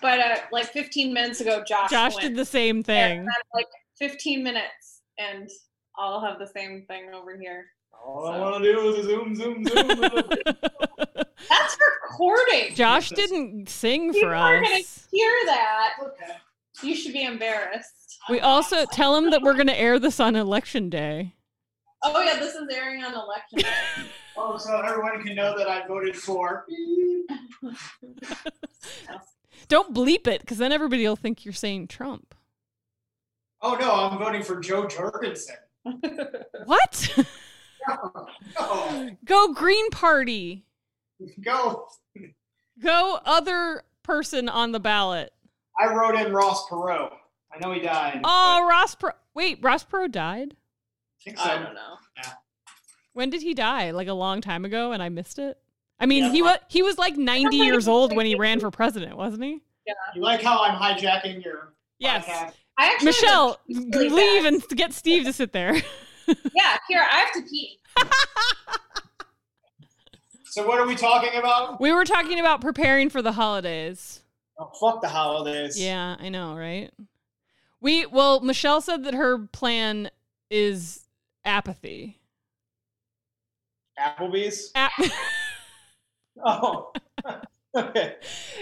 [0.00, 3.18] But uh like 15 minutes ago josh josh went did the same thing.
[3.18, 5.50] And I'm like 15 minutes and
[5.98, 7.66] i'll have the same thing over here.
[8.02, 10.22] All I want to do is zoom, zoom, zoom.
[11.48, 12.74] that's recording.
[12.74, 15.06] Josh didn't sing People for are gonna us.
[15.10, 15.94] hear that.
[16.02, 16.32] Okay.
[16.82, 18.18] you should be embarrassed.
[18.28, 21.34] We also tell him that we're going to air this on election day.
[22.02, 23.68] Oh yeah, this is airing on election day.
[24.36, 26.64] Oh, so everyone can know that I voted for.
[29.68, 32.34] don't bleep it because then everybody will think you're saying trump.
[33.60, 35.56] Oh no, I'm voting for Jo Jorgensen.
[36.64, 37.18] what?
[37.88, 40.66] No, go green party
[41.42, 41.86] go.
[42.82, 45.32] go other person on the ballot
[45.78, 47.10] I wrote in Ross Perot.
[47.52, 48.20] I know he died.
[48.24, 49.14] oh ross Perot.
[49.34, 51.44] wait ross Perot died I think so.
[51.44, 51.96] I don't know.
[53.12, 55.58] when did he die like a long time ago and i missed it
[55.98, 56.30] i mean Yeah.
[56.32, 59.60] he was he was like 90 years old when he ran for president wasn't he
[59.86, 59.94] Yeah.
[60.14, 62.52] You like how I'm hijacking your yes podcast?
[62.78, 64.52] I actually michelle have to pee really leave bad.
[64.54, 65.74] and get steve to sit there
[66.54, 67.78] Yeah, here I have to pee.
[70.50, 71.80] So what are we talking about?
[71.80, 74.20] we were talking about preparing for the holidays
[74.60, 75.80] Oh, fuck the holidays.
[75.80, 76.90] Yeah, I know, right?
[77.80, 80.10] We well, Michelle said that her plan
[80.50, 81.06] is
[81.46, 82.18] apathy.
[83.98, 84.70] Applebee's.
[84.74, 84.92] Ap-
[86.42, 86.90] Oh.
[87.76, 88.14] okay.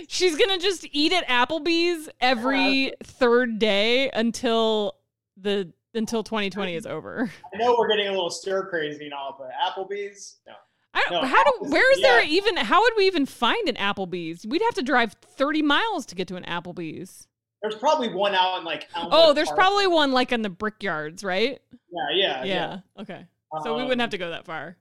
[0.09, 4.97] She's gonna just eat at Applebee's every third day until
[5.37, 7.31] the until 2020 is over.
[7.55, 10.39] I know we're getting a little stir crazy and all, but Applebee's.
[10.47, 10.55] No.
[10.95, 12.31] I don't, No, how do where is there yeah.
[12.31, 14.47] even how would we even find an Applebee's?
[14.47, 17.27] We'd have to drive 30 miles to get to an Applebee's.
[17.63, 18.89] There's probably one out in like.
[18.95, 19.59] Elmwood Oh, there's Park.
[19.59, 21.61] probably one like in the brickyards, right?
[21.91, 22.79] Yeah, yeah, Yeah.
[23.01, 23.27] Okay.
[23.63, 24.77] So we Um, wouldn't have to go that far.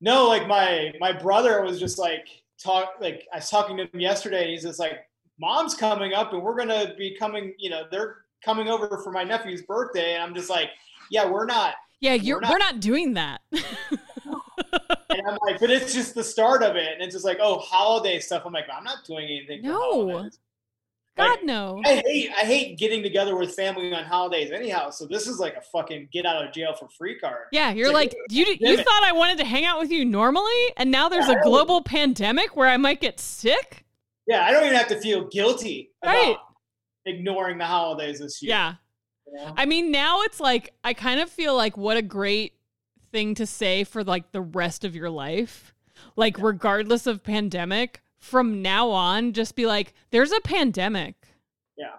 [0.00, 2.26] No, like my my brother was just like
[2.62, 4.42] talk like I was talking to him yesterday.
[4.42, 5.08] And he's just like,
[5.40, 7.54] "Mom's coming up, and we're gonna be coming.
[7.58, 10.70] You know, they're coming over for my nephew's birthday." And I'm just like,
[11.10, 13.40] "Yeah, we're not." Yeah, you're not- we're not doing that.
[15.10, 17.58] And I'm like, "But it's just the start of it." And it's just like, "Oh,
[17.58, 20.28] holiday stuff." I'm like, "I'm not doing anything." No.
[21.16, 21.82] God Like, no.
[21.84, 24.90] I hate I hate getting together with family on holidays anyhow.
[24.90, 27.46] So this is like a fucking get out of jail for free card.
[27.50, 30.72] Yeah, you're like, like, you you thought I wanted to hang out with you normally,
[30.76, 33.84] and now there's a global pandemic where I might get sick.
[34.28, 36.36] Yeah, I don't even have to feel guilty about Right.
[37.06, 38.50] ignoring the holidays this year.
[38.50, 38.74] Yeah,
[39.26, 39.54] you know?
[39.56, 42.52] I mean now it's like I kind of feel like what a great
[43.10, 45.74] thing to say for like the rest of your life.
[46.16, 51.14] Like regardless of pandemic, from now on, just be like, there's a pandemic.
[51.76, 51.94] Yeah.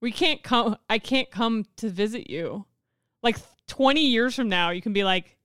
[0.00, 0.76] We can't come.
[0.88, 2.66] I can't come to visit you.
[3.22, 3.36] Like
[3.68, 5.36] 20 years from now you can be like,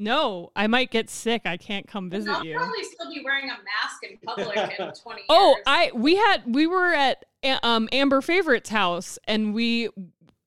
[0.00, 1.42] no, I might get sick.
[1.44, 2.54] I can't come visit I'll you.
[2.56, 5.56] probably still be wearing a mask in public in 20 Oh.
[5.66, 7.24] I we had we were at
[7.64, 9.88] um Amber Favorite's house and we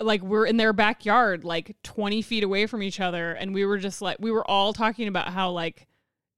[0.02, 3.78] like we're in their backyard like 20 feet away from each other and we were
[3.78, 5.88] just like we were all talking about how like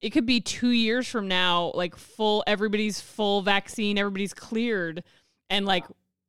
[0.01, 5.03] it could be 2 years from now like full everybody's full vaccine everybody's cleared
[5.49, 5.85] and like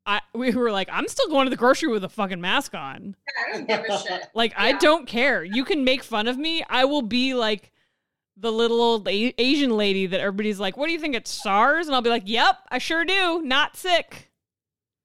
[0.07, 3.17] I we were like I'm still going to the grocery with a fucking mask on.
[3.49, 4.27] I don't give a shit.
[4.35, 5.45] Like I don't care.
[5.45, 6.63] You can make fun of me.
[6.69, 7.73] I will be like
[8.37, 11.87] the little old A- Asian lady that everybody's like, "What do you think it's SARS?"
[11.87, 13.43] And I'll be like, "Yep, I sure do.
[13.43, 14.31] Not sick.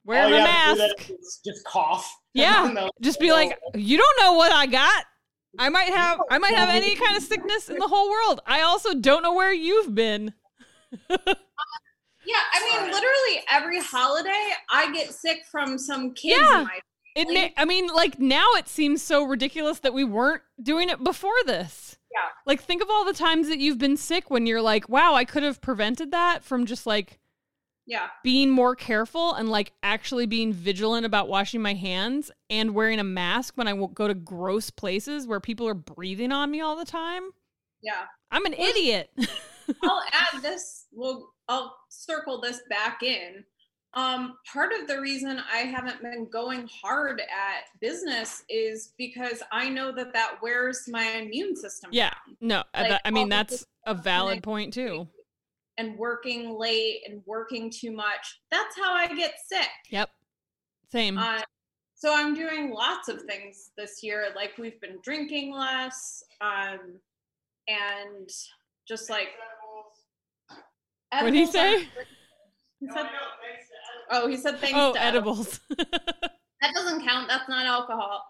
[0.09, 1.43] Wearing a have to do mask.
[1.45, 2.09] just cough.
[2.33, 2.87] Yeah.
[3.01, 5.05] Just be like, you don't know what I got.
[5.57, 6.19] I might have.
[6.29, 8.39] I might have any kind of sickness in the whole world.
[8.45, 10.33] I also don't know where you've been.
[12.25, 16.59] Yeah, I mean, literally every holiday, I get sick from some kids Yeah.
[16.59, 16.79] in my
[17.15, 17.27] It.
[17.27, 17.41] Really?
[17.41, 21.31] Ma- I mean, like now it seems so ridiculous that we weren't doing it before
[21.45, 21.97] this.
[22.11, 22.29] Yeah.
[22.45, 25.25] Like, think of all the times that you've been sick when you're like, wow, I
[25.25, 27.18] could have prevented that from just like
[27.89, 32.99] Yeah, being more careful and like actually being vigilant about washing my hands and wearing
[32.99, 36.75] a mask when i go to gross places where people are breathing on me all
[36.77, 37.23] the time.
[37.81, 38.03] yeah.
[38.31, 39.09] I'm an Well- idiot.
[39.83, 40.85] I'll add this.
[40.91, 43.43] Well, I'll circle this back in.
[43.95, 49.67] Um, part of the reason I haven't been going hard at business is because I
[49.69, 51.89] know that that wears my immune system.
[51.91, 52.11] Yeah.
[52.11, 52.37] down.
[52.39, 55.07] no, uh, Like, that- I mean that's a valid point too.
[55.79, 58.41] And working late and working too much.
[58.51, 59.69] That's how I get sick.
[59.89, 60.09] Yep.
[60.91, 61.17] Same.
[61.17, 61.41] Uh,
[61.95, 64.27] so I'm doing lots of things this year.
[64.35, 66.99] Like we've been drinking less, um,
[67.67, 68.29] and
[68.87, 69.29] just like.
[71.11, 71.87] what did he say?
[72.79, 73.07] He said,
[74.11, 75.59] oh, he said thanks Oh, edibles.
[76.61, 77.29] That doesn't count.
[77.29, 78.25] That's not alcohol.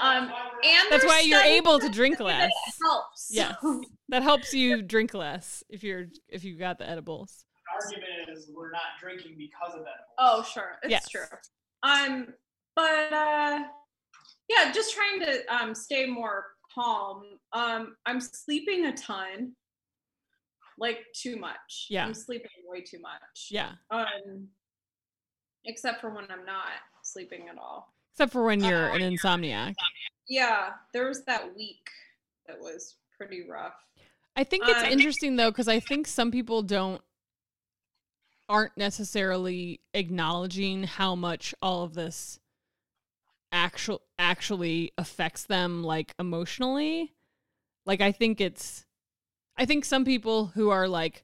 [0.00, 0.24] Um,
[0.64, 2.50] and That's why you're able to drink say that less.
[2.68, 3.28] It helps.
[3.30, 3.54] Yes.
[4.08, 7.44] That helps you drink less if you're if you got the edibles.
[7.74, 10.06] argument is we're not drinking because of that.
[10.16, 10.78] Oh, sure.
[10.84, 11.08] It's Yes.
[11.08, 11.22] true.
[11.82, 12.28] Um,
[12.76, 13.64] but uh,
[14.48, 17.22] yeah, just trying to um stay more calm.
[17.52, 19.52] Um, I'm sleeping a ton,
[20.78, 21.86] like too much.
[21.90, 22.06] Yeah.
[22.06, 23.48] I'm sleeping way too much.
[23.50, 23.72] Yeah.
[23.90, 24.46] Um,
[25.64, 26.66] except for when I'm not
[27.02, 27.92] sleeping at all.
[28.16, 29.74] Except for when you're an insomniac.
[30.26, 31.86] Yeah, there was that week
[32.46, 33.74] that was pretty rough.
[34.34, 37.02] I think it's Uh, interesting though because I think some people don't
[38.48, 42.40] aren't necessarily acknowledging how much all of this
[43.52, 47.12] actual actually affects them like emotionally.
[47.84, 48.86] Like I think it's
[49.58, 51.22] I think some people who are like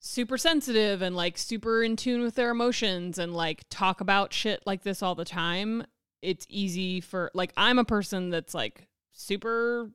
[0.00, 4.62] super sensitive and like super in tune with their emotions and like talk about shit
[4.66, 5.84] like this all the time,
[6.22, 9.90] it's easy for like I'm a person that's like super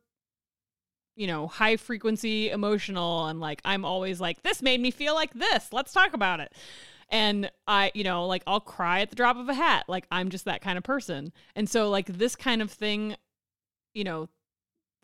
[1.18, 5.34] you know, high frequency emotional and like I'm always like this made me feel like
[5.34, 5.70] this.
[5.72, 6.54] Let's talk about it.
[7.10, 9.86] And I, you know, like I'll cry at the drop of a hat.
[9.88, 11.32] Like I'm just that kind of person.
[11.56, 13.16] And so like this kind of thing,
[13.94, 14.28] you know,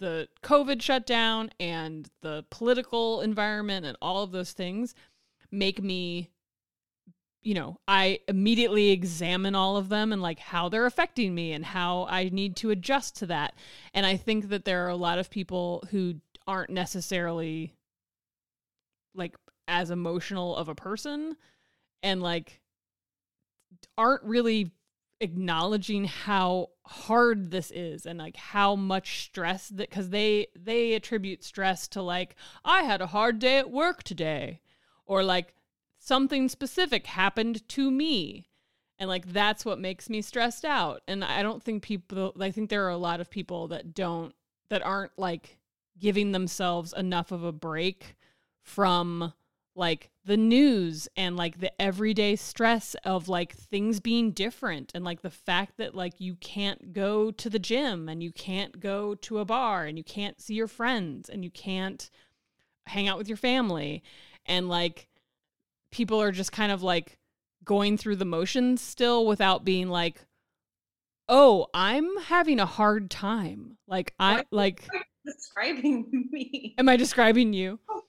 [0.01, 4.93] the COVID shutdown and the political environment and all of those things
[5.51, 6.31] make me
[7.43, 11.65] you know, I immediately examine all of them and like how they're affecting me and
[11.65, 13.55] how I need to adjust to that.
[13.95, 16.15] And I think that there are a lot of people who
[16.47, 17.73] aren't necessarily
[19.15, 19.35] like
[19.67, 21.35] as emotional of a person
[22.03, 22.61] and like
[23.97, 24.71] aren't really
[25.21, 31.43] acknowledging how hard this is and like how much stress that cuz they they attribute
[31.43, 34.61] stress to like I had a hard day at work today
[35.05, 35.55] or like
[35.97, 38.49] something specific happened to me
[38.97, 42.69] and like that's what makes me stressed out and i don't think people i think
[42.69, 44.33] there are a lot of people that don't
[44.69, 45.57] that aren't like
[45.99, 48.15] giving themselves enough of a break
[48.63, 49.33] from
[49.75, 55.21] like the news and like the everyday stress of like things being different and like
[55.21, 59.39] the fact that like you can't go to the gym and you can't go to
[59.39, 62.09] a bar and you can't see your friends and you can't
[62.87, 64.03] hang out with your family.
[64.45, 65.07] And like
[65.91, 67.17] people are just kind of like
[67.63, 70.25] going through the motions still without being like
[71.29, 73.77] oh i'm having a hard time.
[73.87, 74.87] Like i like
[75.25, 76.73] Describing me.
[76.77, 77.79] am i describing you?
[77.87, 78.03] Think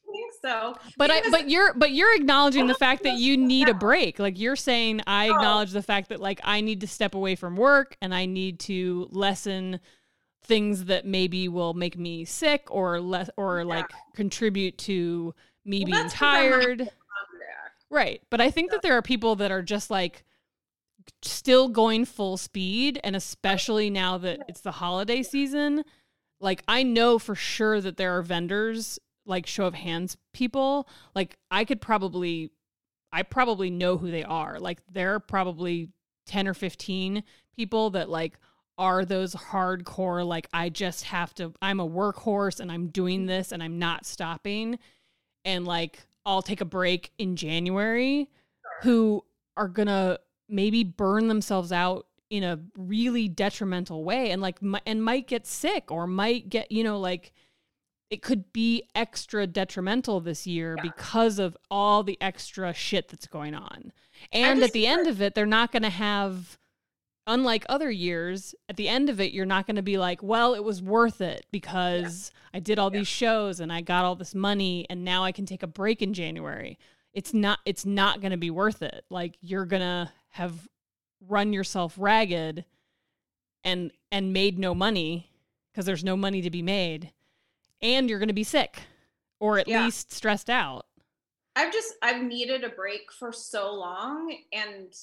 [0.45, 0.75] so.
[0.97, 4.39] but i but you're but you're acknowledging the fact that you need a break like
[4.39, 5.35] you're saying i Oh.
[5.35, 8.59] acknowledge the fact that like i need to step away from work and i need
[8.61, 9.81] to lessen
[10.45, 13.65] things that maybe will make me sick or less or Yeah.
[13.65, 15.35] like contribute to
[15.65, 16.91] me Well, being that's 'cause I'm a tired.
[17.91, 18.23] Right.
[18.31, 20.25] But I think that there are people that are just like
[21.21, 25.85] still going full speed and especially now that it's the holiday season
[26.41, 31.37] like i know for sure that there are vendors like show of hands people like
[31.51, 32.51] i could probably
[33.13, 34.59] i probably know who they are.
[34.59, 35.91] Like there are probably
[36.27, 37.23] 10 or 15
[37.55, 38.39] people that like
[38.79, 43.53] are those hardcore like i just have to i'm a workhorse and i'm doing this
[43.53, 44.79] and i'm not stopping.
[45.45, 48.31] And like i'll take a break in january
[48.83, 49.25] who
[49.57, 50.19] are gonna
[50.49, 55.91] maybe burn themselves out in a really detrimental way and like and might get sick
[55.91, 57.33] or might get you know like
[58.13, 60.83] it could be extra detrimental this year yeah.
[60.83, 63.91] because of all the extra shit that's going on
[64.33, 66.59] and at the end of it they're not going to have
[67.27, 70.55] unlike other years at the end of it you're not going to be like well
[70.55, 72.59] it was worth it because yeah.
[72.59, 72.99] i did all yeah.
[72.99, 76.03] these shows and i got all this money and now i can take a break
[76.03, 76.79] in january
[77.15, 80.69] it's not it's not going to be worth it like you're going to have
[81.27, 82.67] run yourself ragged
[83.65, 85.31] and and made no money
[85.73, 87.11] because there's no money to be made
[87.83, 88.81] and you're going to be sick
[89.41, 89.85] or at yeah.
[89.85, 90.87] least stressed out
[91.57, 94.95] i've just i've needed a break for so long and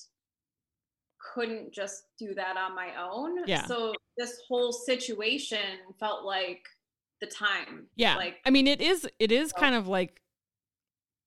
[1.34, 5.60] couldn't just do that on my own yeah so this whole situation
[6.00, 6.64] felt like
[7.22, 10.22] the time yeah like i mean it is it is kind of like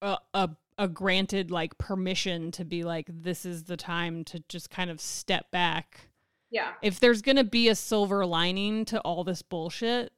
[0.00, 4.70] a, a a granted like permission to be like this is the time to just
[4.70, 6.08] kind of step back.
[6.50, 6.72] Yeah.
[6.82, 10.12] If there's going to be a silver lining to all this bullshit,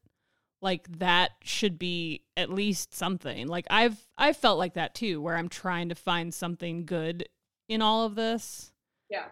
[0.64, 3.46] like that should be at least something.
[3.46, 7.28] Like I've I've felt like that too where I'm trying to find something good
[7.68, 8.72] in all of this.
[9.10, 9.26] Yeah.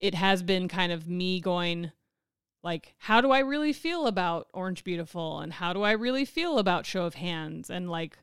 [0.00, 1.92] It has been kind of me going
[2.62, 6.58] like how do I really feel about Orange Beautiful and how do I really feel
[6.58, 8.18] about Show of Hands and like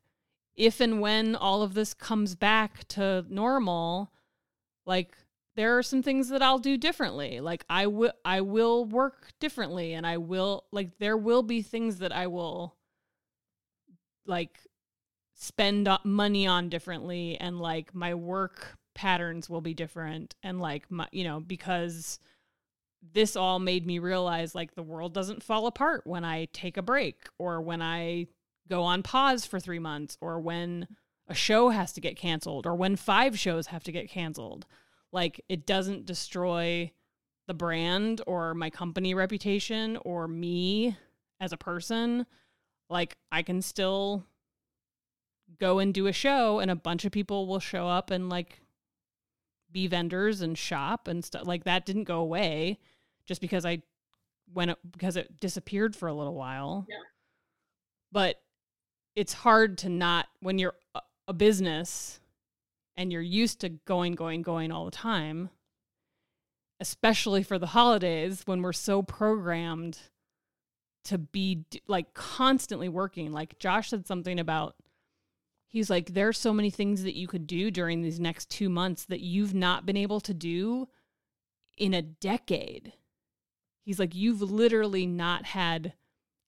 [0.55, 4.11] if and when all of this comes back to normal,
[4.87, 5.15] like
[5.55, 7.39] there are some things that I'll do differently.
[7.39, 11.99] Like I will I will work differently and I will like there will be things
[11.99, 12.75] that I will
[14.25, 14.59] like
[15.35, 21.07] spend money on differently and like my work patterns will be different and like my
[21.11, 22.19] you know because
[23.13, 26.81] this all made me realize like the world doesn't fall apart when I take a
[26.81, 28.27] break or when I
[28.67, 30.87] go on pause for three months or when
[31.27, 34.65] a show has to get canceled or when five shows have to get canceled.
[35.15, 36.91] Like it doesn't destroy
[37.47, 40.97] the brand or my company reputation or me
[41.39, 42.25] as a person.
[42.89, 44.25] Like I can still
[45.57, 48.59] go and do a show and a bunch of people will show up and like
[49.71, 52.77] be vendors and shop and stuff like that didn't go away
[53.25, 53.83] just because I
[54.53, 56.85] went because it disappeared for a little while.
[56.89, 56.97] Yeah.
[58.11, 58.41] But
[59.15, 60.75] it's hard to not when you're
[61.25, 62.19] a business
[62.97, 65.49] and you're used to going going going all the time
[66.79, 69.97] especially for the holidays when we're so programmed
[71.05, 73.31] to be like constantly working.
[73.31, 74.75] Like Josh said something about
[75.67, 79.05] he's like there's so many things that you could do during these next 2 months
[79.05, 80.87] that you've not been able to do
[81.77, 82.93] in a decade.
[83.85, 85.93] He's like you've literally not had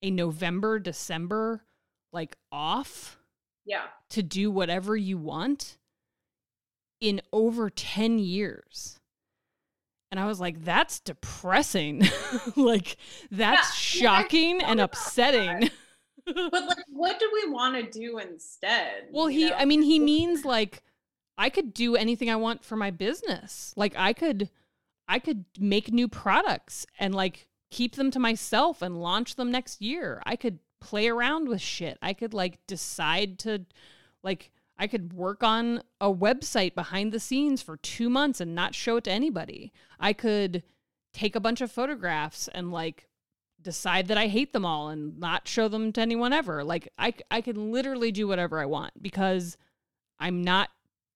[0.01, 1.63] a November December
[2.11, 3.19] like off
[3.65, 3.83] yeah.
[4.09, 5.77] to do whatever you want
[6.99, 8.99] in over 10 years.
[10.09, 12.03] And i was like that's depressing.
[12.55, 12.97] Like
[13.29, 15.69] that's yeah, shocking and upsetting.
[16.25, 19.55] but like what do we want to do instead well he know?
[19.55, 20.83] i mean he means like
[21.37, 23.73] i could do anything i want for my business.
[23.75, 24.49] Like i could
[25.07, 29.81] i could make new products and like keep them to myself and launch them next
[29.81, 30.21] year.
[30.25, 31.97] I could play around with shit.
[32.01, 33.65] I could like decide to
[34.23, 38.75] like I could work on a website behind the scenes for 2 months and not
[38.75, 39.71] show it to anybody.
[39.99, 40.63] I could
[41.13, 43.07] take a bunch of photographs and like
[43.61, 46.63] decide that I hate them all and not show them to anyone ever.
[46.63, 49.57] Like I I can literally do whatever I want because
[50.19, 50.69] I'm not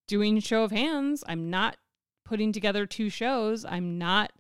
[0.08, 1.24] doing show of hands.
[1.28, 1.78] I'm not
[2.26, 3.64] putting together two shows.
[3.64, 4.32] I'm not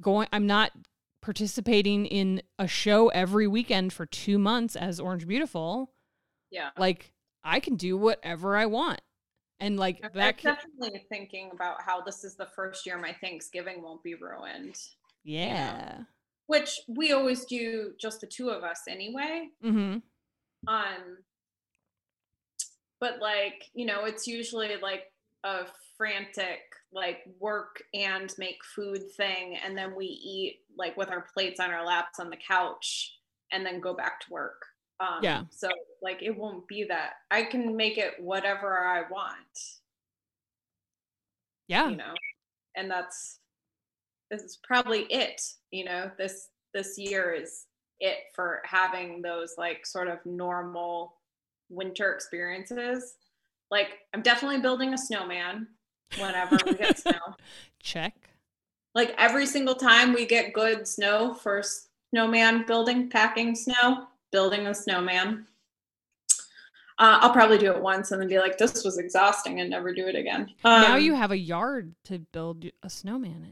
[0.00, 0.72] going I'm not
[1.20, 5.92] participating in a show every weekend for two months as Orange Beautiful.
[6.50, 6.70] Yeah.
[6.78, 7.12] Like
[7.44, 9.00] I can do whatever I want.
[9.60, 10.54] And like I'm that can...
[10.54, 14.76] definitely thinking about how this is the first year my Thanksgiving won't be ruined.
[15.22, 15.48] Yeah.
[15.48, 16.04] You know?
[16.46, 19.48] Which we always do just the two of us anyway.
[19.64, 19.98] Mm-hmm.
[20.66, 21.18] Um
[23.00, 25.12] but like, you know, it's usually like
[25.44, 25.66] a
[25.96, 26.60] frantic
[26.92, 31.70] like work and make food thing and then we eat like with our plates on
[31.70, 33.16] our laps on the couch
[33.52, 34.66] and then go back to work
[35.00, 35.68] um, yeah so
[36.02, 39.34] like it won't be that i can make it whatever i want
[41.68, 42.14] yeah you know
[42.76, 43.40] and that's
[44.30, 45.42] this is probably it.
[45.70, 47.66] You know, this this year is
[47.98, 51.16] it for having those like sort of normal
[51.68, 53.16] winter experiences.
[53.70, 55.66] Like I'm definitely building a snowman
[56.18, 57.34] whenever we get snow.
[57.82, 58.14] Check.
[58.94, 61.62] Like every single time we get good snow for
[62.12, 65.46] snowman building, packing snow, building a snowman.
[66.98, 69.94] Uh, I'll probably do it once and then be like, this was exhausting and never
[69.94, 70.52] do it again.
[70.64, 73.46] Um, now you have a yard to build a snowman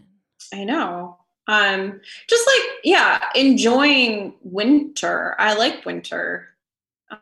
[0.52, 0.58] in.
[0.58, 1.16] I know.
[1.46, 1.98] Um,
[2.28, 5.34] just like, yeah, enjoying winter.
[5.38, 6.48] I like winter.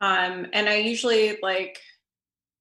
[0.01, 1.79] Um, and I usually like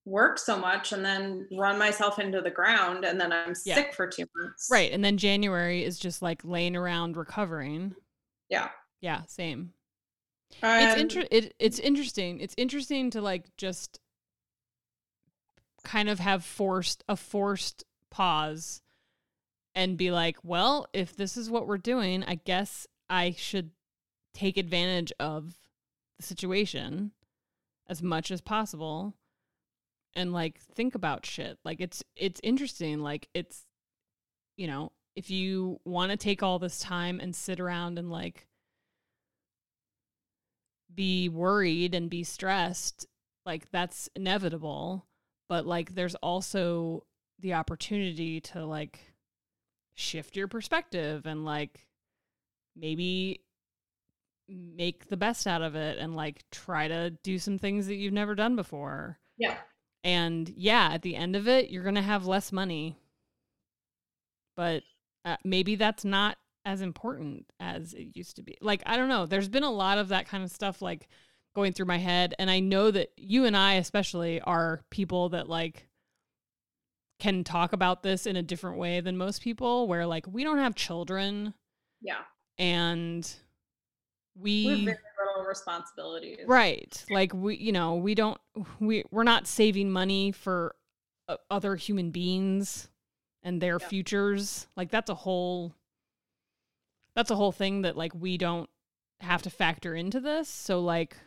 [0.06, 3.74] work so much and then run myself into the ground and then I'm Yeah.
[3.74, 4.68] sick for two months.
[4.72, 4.92] Right.
[4.92, 7.96] And then January is just like laying around recovering.
[8.48, 8.70] Yeah.
[9.02, 9.74] Yeah, same.
[10.64, 12.40] It's Um, inter- it, it's interesting.
[12.40, 14.00] It's interesting to like just
[15.84, 18.82] kind of have forced a forced pause
[19.76, 23.72] and be like, well, if this is what we're doing, I guess I should
[24.34, 25.54] take advantage of
[26.18, 27.12] the situation
[27.88, 29.14] as much as possible
[30.16, 31.60] and like think about shit.
[31.64, 33.02] Like it's it's interesting.
[33.02, 33.66] Like it's
[34.58, 38.48] you know, if you want to take all this time and sit around and like
[40.96, 43.06] be worried and be stressed,
[43.46, 45.06] like that's inevitable.
[45.50, 47.06] But like there's also
[47.40, 49.00] the opportunity to like
[49.96, 51.88] shift your perspective and like
[52.76, 53.42] maybe
[54.48, 58.14] make the best out of it and like try to do some things that you've
[58.14, 59.20] never done before.
[59.38, 59.56] Yeah.
[60.04, 62.98] And yeah, at the end of it, you're going to have less money.
[64.56, 64.84] But
[65.26, 68.58] uh, maybe that's not as important as it used to be.
[68.62, 69.26] Like, I don't know.
[69.26, 71.08] There's been a lot of that kind of stuff like
[71.56, 72.34] going through my head.
[72.40, 75.88] And I know that you and I, especially, are people that like
[77.20, 80.58] can talk about this in a different way than most people, where like we don't
[80.58, 81.54] have children
[82.02, 82.24] Yeah.
[82.58, 83.32] and
[84.36, 84.86] We have we.
[84.86, 86.40] very little responsibilities.
[86.46, 87.06] Right.
[87.10, 88.38] Like we, you know, we don't
[88.80, 90.76] we we're not saving money for
[91.30, 92.90] uh, other human beings
[93.44, 93.88] and their Yeah.
[93.88, 94.68] futures.
[94.76, 95.74] Like that's a whole
[97.16, 98.70] that's a whole thing that like we don't
[99.22, 100.50] have to factor into this.
[100.50, 101.18] So like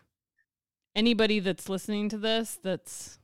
[0.94, 3.18] anybody that's listening to this that's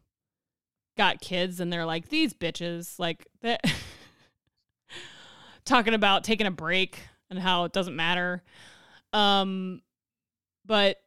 [0.96, 3.60] got kids and they're like these bitches like that
[5.64, 7.00] talking about taking a break
[7.30, 8.42] and how it doesn't matter.
[9.12, 9.82] Um
[10.66, 10.98] but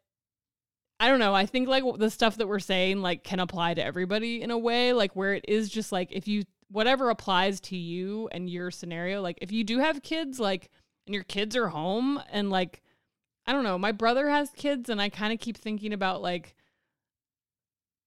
[0.99, 1.33] I don't know.
[1.33, 4.57] I think like the stuff that we're saying like can apply to everybody in a
[4.57, 8.71] way, like where it is just like if you whatever applies to you and your
[8.71, 10.69] scenario, like if you do have kids, like
[11.07, 12.81] and your kids are home and like
[13.47, 16.55] I don't know, my brother has kids and I kind of keep thinking about like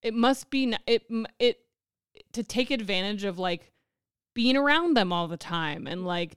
[0.03, 1.05] it must be it
[1.39, 1.61] it
[2.33, 3.73] to take advantage of like
[4.35, 6.37] being around them all the time and like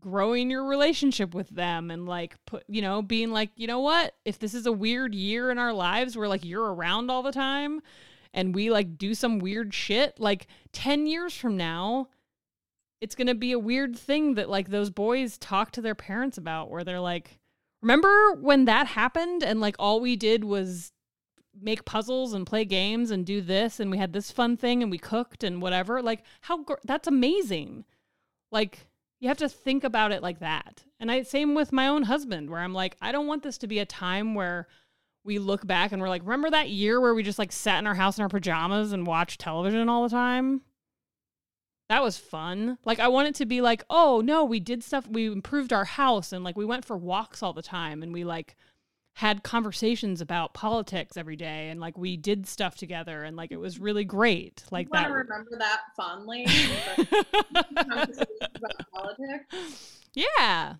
[0.00, 4.14] growing your relationship with them and like put you know being like you know what?
[4.24, 7.32] If this is a weird year in our lives where like you're around all the
[7.32, 7.80] time
[8.32, 12.08] and we like do some weird shit like 10 years from now
[13.00, 16.38] it's going to be a weird thing that like those boys talk to their parents
[16.38, 17.38] about where they're like
[17.82, 20.92] remember when that happened and like all we did was
[21.60, 24.90] make puzzles and play games and do this and we had this fun thing and
[24.90, 26.02] we cooked and whatever?
[26.02, 27.84] Like how gr- that's amazing.
[28.50, 28.86] Like
[29.20, 30.84] you have to think about it like that.
[30.98, 33.66] And i same with my own husband where i'm like i don't want this to
[33.66, 34.66] be a time where
[35.24, 37.86] we look back and we're like remember that year where we just like sat in
[37.86, 40.62] our house in our pajamas and watched television all the time
[41.88, 45.06] that was fun like i want it to be like oh no we did stuff
[45.08, 48.24] we improved our house and like we went for walks all the time and we
[48.24, 48.56] like
[49.14, 53.56] had conversations about politics every day and like we did stuff together and like it
[53.56, 56.46] was really great like I remember that fondly.
[56.98, 60.00] about politics.
[60.14, 60.74] yeah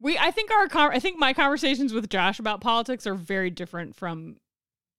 [0.00, 3.48] we i think our con- i think my conversations with josh about politics are very
[3.48, 4.36] different from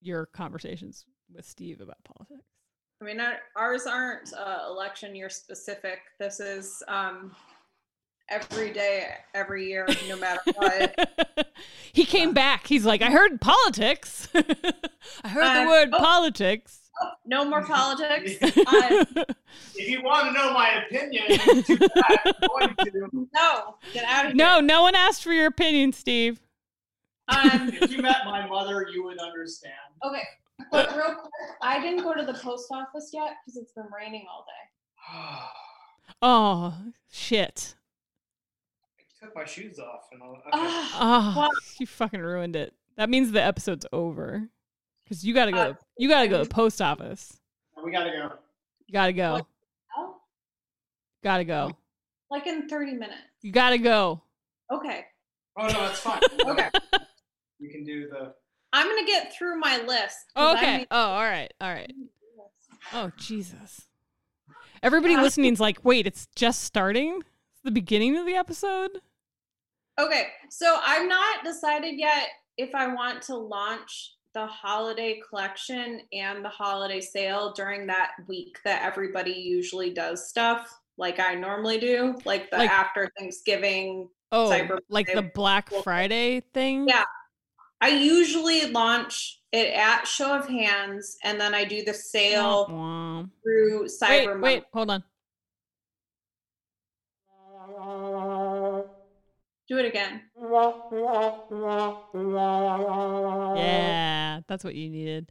[0.01, 2.52] your conversations with steve about politics
[3.03, 5.99] I mean, our, ours aren't uh, election year specific.
[6.19, 7.35] This is um,
[8.29, 11.49] every day, every year, no matter what.
[11.91, 15.97] he came back he's like i heard politics i heard the Uh, word oh.
[15.99, 16.79] politics
[17.25, 18.31] no more politics.
[18.41, 19.05] Uh,
[19.75, 21.23] If you want to know my opinion.
[21.29, 23.27] I'm going to.
[23.33, 24.35] no, get out of here.
[24.35, 26.39] no no one asked for your opinion steve
[27.27, 29.73] Um, If you met my mother, you would understand.
[30.03, 30.23] okay,
[30.71, 31.31] but real quick,
[31.61, 35.43] I didn't go to the post office yet because it's been raining all day.
[36.21, 36.73] oh
[37.11, 37.75] shit
[38.99, 40.31] I took my shoes off and all.
[40.33, 40.49] Okay.
[40.53, 41.49] Ah, Oh, Wow.
[41.79, 42.73] you fucking ruined it.
[42.97, 44.47] That means the episode's over.
[45.07, 45.57] Cause you gotta go.
[45.59, 47.39] Uh, you gotta go to the post office.
[47.83, 48.31] we gotta go.
[48.87, 49.47] You gotta go.
[49.97, 50.15] oh,
[51.23, 51.71] Gotta go.
[52.31, 53.13] Like in 30 minutes.
[53.41, 54.21] You gotta go.
[54.71, 55.05] Okay.
[55.57, 56.19] Oh no, it's fine.
[56.45, 56.69] Okay.
[57.59, 58.33] You can do the.
[58.73, 60.17] I'm gonna get through my list.
[60.35, 60.77] Oh, okay.
[60.79, 61.53] made- Oh, all right.
[61.61, 61.93] All right.
[62.93, 63.87] Oh, Jesus.
[64.81, 67.17] Everybody Uh, listening's like, wait, it's just starting?
[67.21, 68.99] It's the beginning of the episode?
[69.99, 76.43] Okay, so I'm not decided yet if I want to launch the holiday collection and
[76.43, 82.15] the holiday sale during that week that everybody usually does stuff like I normally do,
[82.25, 84.09] like the Like- after Thanksgiving.
[84.31, 86.87] Oh, Cyber like the Black Friday thing?
[86.87, 87.03] Yeah.
[87.83, 92.67] I usually launch it at show of hands and then I do the sale
[93.43, 95.03] through Wait, Cyber wait, hold on.
[99.67, 100.21] Do it again.
[103.57, 105.29] Yeah, that's what you needed.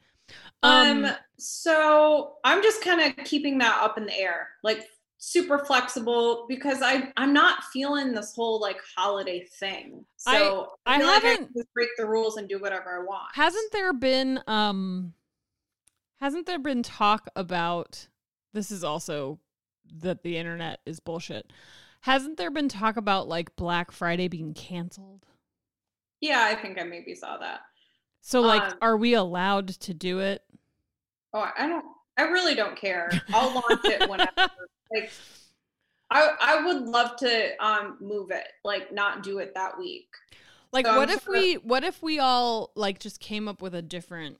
[0.62, 4.86] Um, Um, so I'm just kind of keeping that up in the air, like
[5.24, 10.04] super flexible because I I'm not feeling this whole like holiday thing.
[10.16, 13.34] So I like haven't- can just break the rules and do whatever I want.
[13.34, 15.14] hasn't there been um
[16.20, 18.08] hasn't there been talk about
[18.52, 19.38] this is also
[20.00, 21.52] that the internet is bullshit.
[22.00, 25.24] Hasn't there been talk about like Black Friday being canceled?
[26.20, 27.60] Yeah, I think I maybe saw that.
[28.22, 30.42] So like Um, are we allowed to do it?
[31.32, 31.84] Oh, I don't.
[32.18, 33.10] I really don't care.
[33.32, 34.50] I'll launch it whenever.
[34.94, 35.10] Like,
[36.10, 40.08] I I would love to um move it, like not do it that week.
[40.72, 43.60] Like So what I'm if of- we what if we all like just came up
[43.62, 44.38] with a different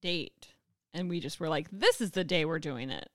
[0.00, 0.48] date
[0.92, 3.08] and we just were like this is the day we're doing it.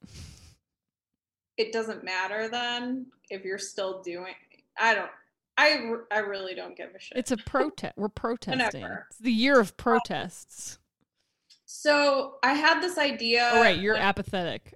[1.58, 4.34] It doesn't matter then if you're still doing.
[4.80, 5.12] I don't.
[5.58, 7.18] I, I really don't give a shit.
[7.18, 7.98] It's a protest.
[7.98, 8.82] We're protesting.
[8.82, 9.08] Whenever.
[9.10, 10.80] It's the year of protests.
[11.66, 13.50] So I had this idea.
[13.52, 14.74] oh right, you're when- apathetic.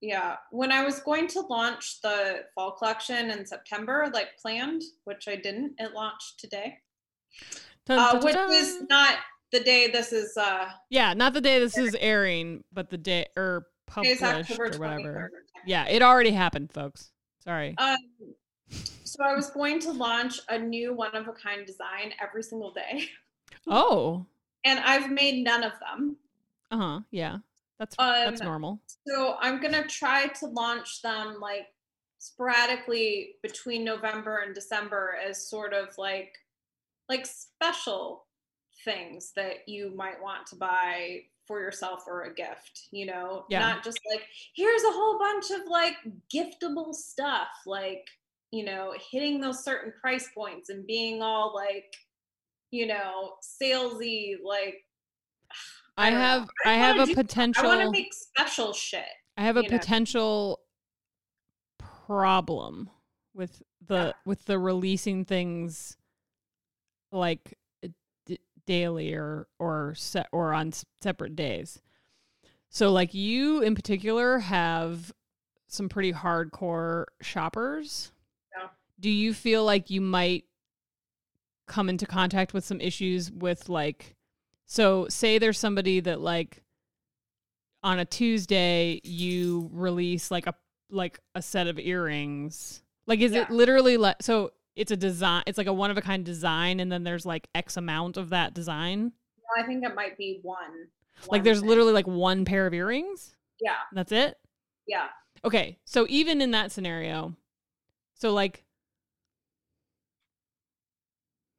[0.00, 0.36] Yeah.
[0.50, 5.36] When I was going to launch the fall collection in September, like planned, which I
[5.36, 6.78] didn't, it launched today.
[7.86, 9.16] Dun, Uh, which dun, is not
[9.52, 13.26] the day this is uh yeah, not the day this is airing, but the day
[13.36, 15.30] or published October or whatever.
[15.32, 15.66] 23rd.
[15.66, 17.10] Yeah, it already happened, folks.
[17.44, 17.74] Sorry.
[17.78, 17.96] Um
[19.04, 22.70] so I was going to launch a new one of a kind design every single
[22.72, 23.08] day.
[23.66, 24.24] oh,
[24.64, 26.16] And I've made none of them.
[26.70, 27.00] uh huh.
[27.10, 27.38] Yeah,
[27.80, 28.80] that's that's Um, normal.
[29.08, 31.66] So I'm gonna try to launch them like
[32.18, 36.32] sporadically between November and December as sort of like
[37.08, 38.26] like special
[38.84, 43.46] things that you might want to buy for yourself or a gift, you know?
[43.50, 43.60] Yeah.
[43.60, 45.96] Not just like here's a whole bunch of like
[46.34, 48.06] giftable stuff, like,
[48.52, 51.92] you know, hitting those certain price points and being all like,
[52.70, 54.76] you know, salesy, like
[56.00, 57.64] I, I have I I have a potential.
[57.64, 59.04] I want to make special shit.
[59.36, 59.68] I have a know.
[59.68, 60.60] potential
[62.06, 62.90] problem
[63.34, 64.12] with the Yeah.
[64.24, 65.96] with the releasing things
[67.12, 67.88] like uh,
[68.26, 70.72] d- daily or or set or on
[71.02, 71.80] separate days.
[72.68, 75.12] So like you in particular have
[75.68, 78.12] some pretty hardcore shoppers.
[78.56, 78.68] Yeah.
[78.98, 80.44] Do you feel like you might
[81.66, 84.16] come into contact with some issues with like
[84.70, 86.62] so say there's somebody that like
[87.82, 90.54] on a Tuesday you release like a
[90.90, 92.80] like a set of earrings.
[93.04, 96.00] Like is it literally like so it's a design it's like a one of a
[96.00, 99.10] kind design and then there's like X amount of that design?
[99.58, 100.86] I think it might be one.
[101.22, 101.68] Like one there's thing.
[101.68, 103.34] literally like one pair of earrings?
[103.60, 104.38] yeah, That's it?
[104.86, 105.08] yeah.
[105.44, 105.78] Okay.
[105.84, 107.34] So even in that scenario,
[108.14, 108.62] so like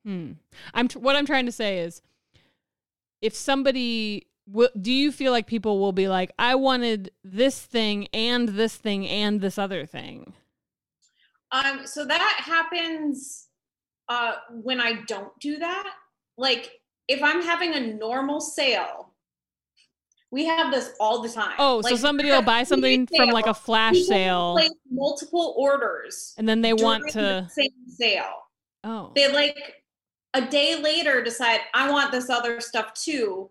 [0.05, 0.31] hmm.
[0.73, 2.01] I'm tr- what I'm trying to say is
[3.21, 8.07] if somebody will do you feel like people will be like I wanted this thing
[8.13, 10.33] and this thing and this other thing?
[11.51, 13.47] Um, so that happens
[14.09, 15.93] uh when I don't do that.
[16.37, 16.71] Like
[17.07, 19.13] if I'm having a normal sale,
[20.31, 21.55] we have this all the time.
[21.59, 26.33] Oh, so somebody will buy something sale, from like a flash sale place multiple orders
[26.37, 28.33] and then they want during the to same sale.
[28.83, 29.11] Oh.
[29.15, 29.80] They like
[30.33, 33.49] a day later decide I want this other stuff too,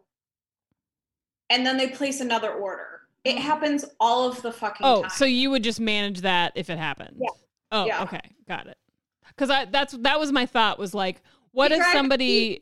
[1.50, 3.02] and then they place another order.
[3.24, 3.40] It Oh.
[3.40, 5.10] happens all of the fucking Oh, time.
[5.10, 7.16] so you would just manage that if it happened?
[7.20, 7.28] Yeah.
[7.72, 8.02] Oh, Yeah.
[8.04, 8.78] okay, got it.
[9.28, 11.22] Because I that's that was my thought was like,
[11.52, 12.60] what if somebody?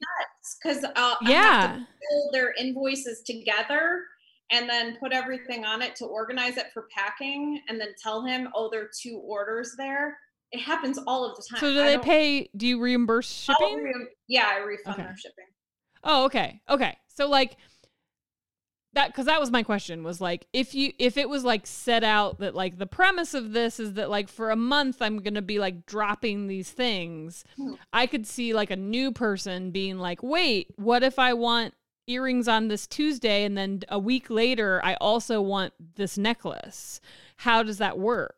[0.62, 4.02] because uh, I have to Yeah, pull their invoices together
[4.50, 8.48] and then put everything on it to organize it for packing and then tell him,
[8.54, 10.18] oh, there are two orders there.
[10.52, 11.60] It happens all of the time.
[11.60, 12.48] so do they pay?
[12.56, 13.82] Do you reimburse shipping?
[13.82, 15.02] re- yeah, I refund Okay.
[15.02, 15.44] their shipping.
[16.04, 16.96] Oh, okay, okay.
[17.08, 17.56] So like,
[18.94, 22.02] that because that was my question was like if you if it was like set
[22.02, 25.42] out that like the premise of this is that like for a month i'm gonna
[25.42, 27.74] be like dropping these things Hmm.
[27.92, 31.74] i could see like a new person being like wait what if i want
[32.06, 36.98] earrings on this tuesday and then a week later i also want this necklace
[37.36, 38.37] how does that work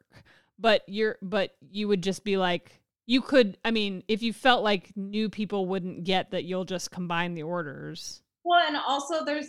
[0.61, 4.63] but you're but you would just be like you could i mean if you felt
[4.63, 9.47] like new people wouldn't get that you'll just combine the orders Well, and also there's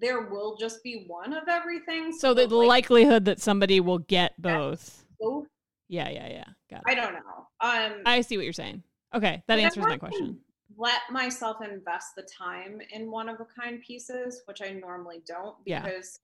[0.00, 2.12] there will just be one of everything.
[2.12, 5.04] So the like, likelihood that somebody will get both.
[5.18, 5.46] both-
[5.88, 6.44] Yeah, yeah, yeah.
[6.70, 7.46] Got I don't know.
[7.60, 8.82] Um, I see what you're saying.
[9.12, 10.38] Okay, that answers my question.
[10.76, 15.56] Let myself invest the time in one of a kind pieces, which I normally don't,
[15.66, 15.82] Yeah.
[15.82, 16.20] because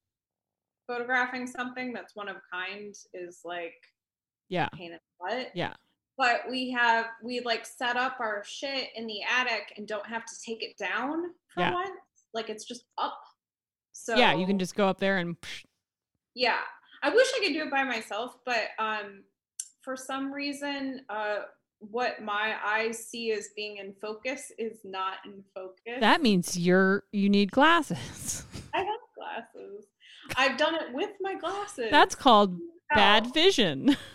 [0.87, 3.75] photographing something that's one of a kind is like
[4.49, 5.51] Yeah, pain in the butt.
[5.53, 5.73] yeah,
[6.17, 10.25] But we have we like set up our shit in the attic and don't have
[10.25, 11.23] to take it down
[11.53, 11.73] for Yeah.
[11.73, 11.89] once.
[12.33, 13.19] Like it's just up.
[13.91, 14.33] So yeah.
[14.33, 15.35] You can just go up there and
[16.35, 16.59] yeah
[17.01, 19.23] i wish i could do it by myself but um
[19.81, 21.37] for some reason uh
[21.79, 27.03] what my eyes see as being in focus is not in focus that means you're
[27.11, 28.45] you need glasses.
[28.75, 28.87] i have
[29.17, 29.85] glasses
[30.37, 32.57] i've done it with my glasses That's called
[32.93, 33.97] bad vision.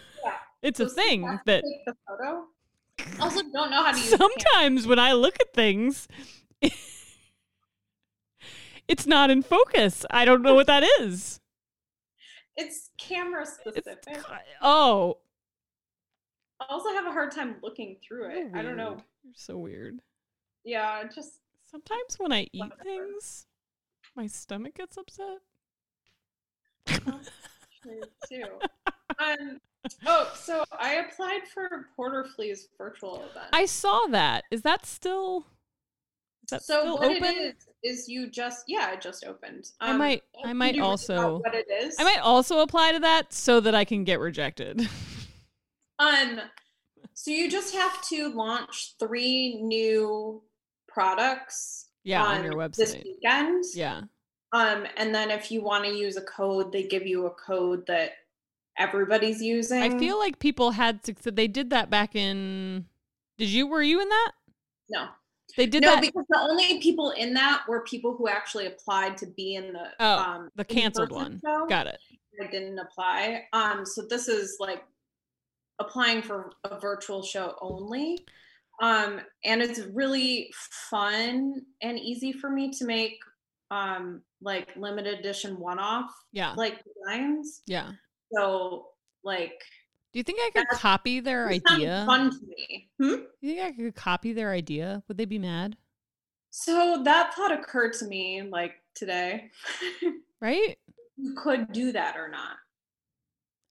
[0.64, 2.46] It's So a thing that take the photo
[3.20, 6.08] also don't know how to use sometimes when I look at things,
[8.88, 10.04] it's not in focus.
[10.10, 11.40] I don't know what that is.
[12.56, 13.98] it's camera It's, specific
[14.62, 15.18] oh,
[16.60, 18.96] i also have a hard time looking through it i don't know.
[19.24, 19.98] You're so weird.
[20.64, 21.40] yeah just
[21.70, 22.84] Sometimes when I eat Whatever.
[22.84, 23.46] things,
[24.14, 25.40] my stomach gets upset.
[26.86, 28.44] True, too.
[29.18, 29.60] um,
[30.06, 33.46] oh, so I applied for Porter Flea's virtual event.
[33.52, 34.44] I saw that.
[34.50, 35.46] Is that still?
[36.44, 37.24] Is that so still what open?
[37.24, 39.70] it is is you just yeah, it just opened.
[39.80, 40.22] I Um, might.
[40.44, 41.38] I might read about also.
[41.38, 41.96] what it is.
[41.98, 44.88] I might also apply to that so that I can get rejected.
[45.98, 46.40] Um,
[47.12, 50.42] so you just have to launch three new
[50.88, 51.86] products.
[52.02, 53.64] yeah, on on your website this weekend.
[53.74, 54.02] Yeah.
[54.52, 57.86] Um, and then if you want to use a code, they give you a code
[57.86, 58.12] that
[58.78, 59.82] everybody's using.
[59.82, 61.32] I feel like people had success.
[61.34, 62.86] They did that back in.
[63.38, 63.66] Did you?
[63.66, 64.32] Were you in that?
[64.90, 65.06] no.
[65.56, 66.00] They did no, that.
[66.00, 69.84] because the only people in that were people who actually applied to be in the
[70.00, 71.40] Oh, um the canceled one.
[71.44, 71.66] show.
[71.68, 71.98] Got it.
[72.42, 73.44] I didn't apply.
[73.52, 74.82] Um, so this is like
[75.78, 78.24] applying for a virtual show only.
[78.82, 80.50] Um, and it's really
[80.90, 83.18] fun and easy for me to make
[83.70, 86.54] um like limited edition one-off Yeah.
[86.56, 87.62] like designs.
[87.66, 87.92] Yeah.
[88.36, 88.88] So
[89.22, 89.60] like
[90.12, 92.04] Do you think I could copy their idea?
[92.06, 92.88] fun to me.
[93.00, 93.14] Hmm?
[93.40, 95.02] You think I could copy their idea?
[95.08, 95.76] Would they be mad?
[96.50, 99.50] So that thought occurred to me like today.
[100.40, 100.76] Right?
[101.16, 102.56] you could do that or not.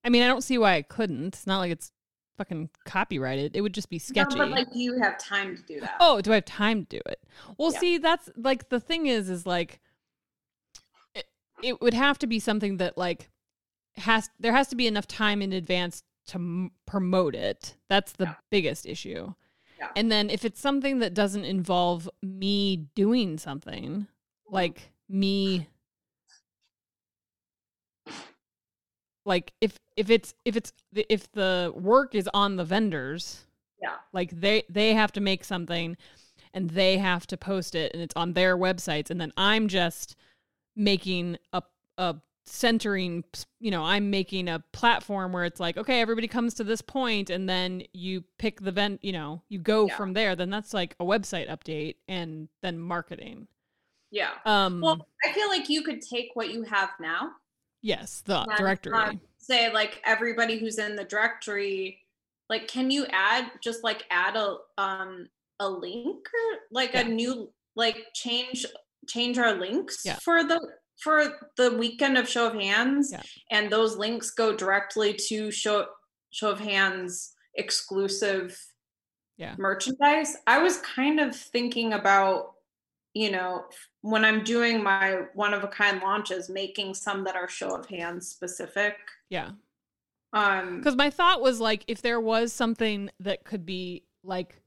[0.02, 1.28] I mean, I don't see why I couldn't.
[1.28, 1.92] It's not like it's
[2.36, 3.54] fucking copyrighted.
[3.54, 4.38] It would just be sketchy.
[4.38, 5.96] No, but like you have time to do that.
[6.00, 7.20] oh, do I have time to do it?
[7.58, 7.78] Well, Yeah.
[7.78, 9.78] see, that's like the thing is, is like
[11.14, 11.26] it,
[11.62, 13.30] it would have to be something that like
[13.96, 17.76] has there has to be enough time in advance to m- promote it.
[17.88, 18.34] That's the Yeah.
[18.50, 19.34] biggest issue.
[19.78, 19.90] Yeah.
[19.96, 24.06] And then if it's something that doesn't involve me doing something,
[24.48, 25.68] like me
[29.24, 33.46] like if if it's if it's if the work is on the vendors
[33.80, 33.96] Yeah.
[34.12, 35.96] like they they have to make something
[36.52, 40.14] and they have to post it and it's on their websites and then i'm just
[40.76, 41.62] making a
[41.96, 42.16] a
[42.46, 43.24] centering
[43.58, 47.30] you know i'm making a platform where it's like okay everybody comes to this point
[47.30, 49.96] and then you pick the vent you know you go Yeah.
[49.96, 53.48] from there then that's like a website update and then marketing
[54.10, 54.32] Yeah.
[54.44, 57.30] um Well, I feel like you could take what you have now,
[57.80, 61.98] yes the directory uh, say like everybody who's in the directory,
[62.50, 65.28] like, can you add just like add a um
[65.60, 67.00] a link or like Yeah.
[67.00, 68.66] a new like change
[69.08, 70.18] change our links Yeah.
[70.22, 70.60] for the
[70.98, 71.24] for
[71.56, 73.22] the weekend of show of hands Yeah.
[73.50, 75.86] and those links go directly to show
[76.30, 78.58] show of hands exclusive
[79.36, 79.54] Yeah.
[79.58, 82.54] merchandise i was kind of thinking about
[83.14, 83.64] you know
[84.02, 87.86] when i'm doing my one of a kind launches making some that are show of
[87.86, 88.96] hands specific
[89.30, 89.50] yeah
[90.32, 94.60] um Because my thought was like, if there was something that could be like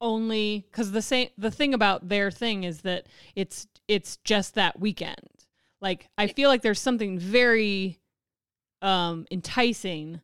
[0.00, 3.06] only because the same the thing about their thing is that
[3.36, 5.41] it's it's just that weekend.
[5.82, 7.98] Like I feel like there's something very
[8.80, 10.20] um enticing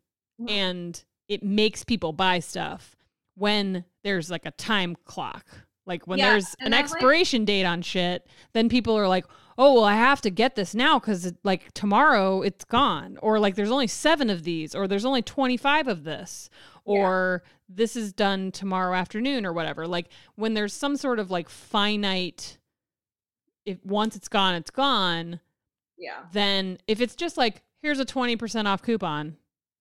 [0.49, 2.97] and it makes people buy stuff
[3.35, 5.45] when there's like a time clock.
[5.85, 9.27] Like when Yeah, there's an I like- expiration date on shit, then people are like,
[9.61, 13.19] oh well i have to get this now because like tomorrow it's gone.
[13.21, 16.49] Or like there's only seven of these or there's only 25 of this
[16.85, 19.87] or this is done tomorrow afternoon or whatever.
[19.89, 22.59] Like when there's some sort of like finite
[23.67, 25.41] if once it's gone it's gone
[25.99, 26.25] Yeah.
[26.33, 29.37] then if it's just like here's a 20% off coupon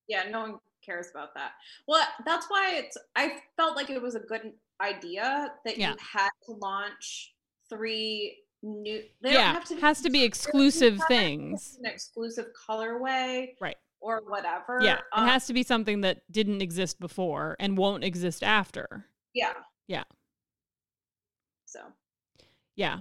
[0.07, 0.55] Yeah, no one
[0.86, 1.51] cares about that.
[1.88, 5.91] Well, that's why it's I felt like it was a good idea that Yeah.
[5.91, 7.34] you had to launch
[7.70, 12.45] three new they don't yeah have to be has to be exclusive things an exclusive
[12.68, 14.80] colorway right or whatever.
[14.82, 19.05] yeah Um, it has to be something that didn't exist before and won't exist after
[19.34, 19.53] yeah.
[19.88, 20.03] Yeah.
[21.65, 21.80] So
[22.76, 22.99] yeah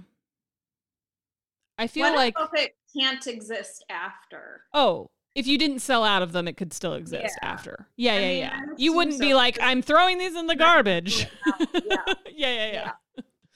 [1.77, 4.61] i feel what like it can't exist after?
[4.73, 7.47] Oh, if you didn't sell out of them, it could still exist Yeah.
[7.49, 7.87] after.
[7.95, 8.59] Yeah, I yeah, mean, yeah.
[8.77, 11.27] You wouldn't be like, I'm throwing these in the garbage.
[11.73, 12.03] Yeah.
[12.33, 12.91] yeah, yeah, yeah.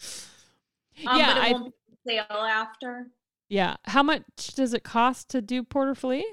[1.07, 1.69] Um, yeah, but it I,
[2.07, 3.07] sale after.
[3.49, 3.77] yeah.
[3.85, 4.23] How much
[4.55, 6.25] does it cost to do Porter Flea?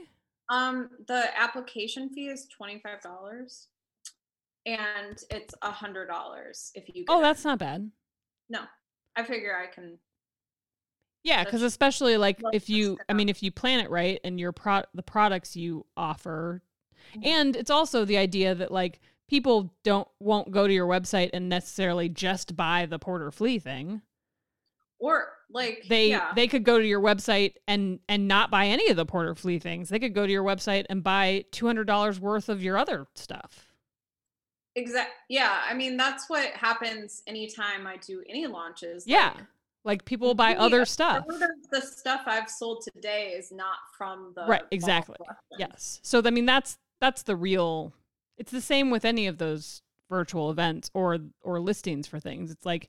[0.51, 3.69] Um, the application fee is twenty five dollars,
[4.67, 7.05] and it's a hundred dollars if you.
[7.09, 7.23] Oh, get it.
[7.23, 7.91] that's not bad.
[8.51, 8.61] no.
[9.17, 9.99] I figure I can.
[11.25, 14.53] Yeah, because especially like if you, I mean, if you plan it right and your
[14.53, 16.63] pro, the products you offer,
[17.15, 17.27] Mhm.
[17.27, 21.49] and it's also the idea that like people don't won't go to your website and
[21.49, 24.03] necessarily just buy the Porter Flea thing.
[25.01, 28.89] Or like they yeah, they could go to your website and and not buy any
[28.91, 32.49] of the porter flea things they could go to your website and buy $200 worth
[32.51, 33.69] of your other stuff
[34.75, 39.05] exactly Yeah, I mean that's what happens anytime I do any launches.
[39.07, 39.45] yeah like,
[39.85, 41.25] like people buy other stuff.
[41.71, 45.17] the stuff I've sold today is not from the Right, exactly.
[45.59, 46.01] yes.
[46.03, 47.93] So i mean that's that's the real
[48.37, 52.51] it's the same with any of those virtual events or or listings for things.
[52.51, 52.89] It's like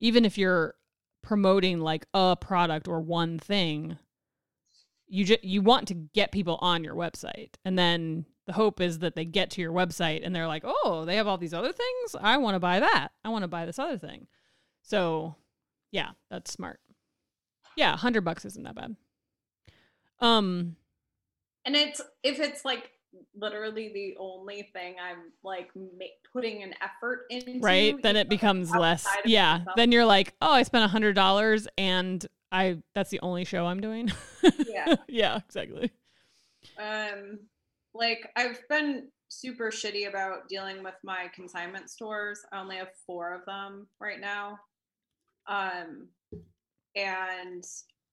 [0.00, 0.74] even if you're
[1.22, 3.98] promoting like a product or one thing
[5.06, 7.54] you just you want to get people on your website.
[7.64, 11.04] And then the hope is that they get to your website and they're like oh
[11.04, 12.16] they have all these other things?
[12.20, 13.08] I want to buy that.
[13.24, 14.26] I want to buy this other thing.
[14.82, 15.36] So
[15.92, 16.80] yeah that's smart
[17.76, 18.96] yeah 100 bucks isn't that bad
[20.20, 20.76] um
[21.64, 22.90] And it's if it's like
[23.34, 27.58] literally the only thing I'm like ma- putting an effort into.
[27.60, 29.76] right then it becomes less yeah myself.
[29.76, 33.66] then you're like oh i spent a hundred dollars and i that's the only show
[33.66, 34.12] i'm doing
[34.68, 34.94] Yeah.
[35.08, 35.90] yeah exactly
[36.78, 37.40] Um,
[37.94, 42.40] like I've been super shitty about dealing with my consignment stores.
[42.52, 44.58] I only have four of them right now.
[45.48, 46.08] Um,
[46.96, 47.64] and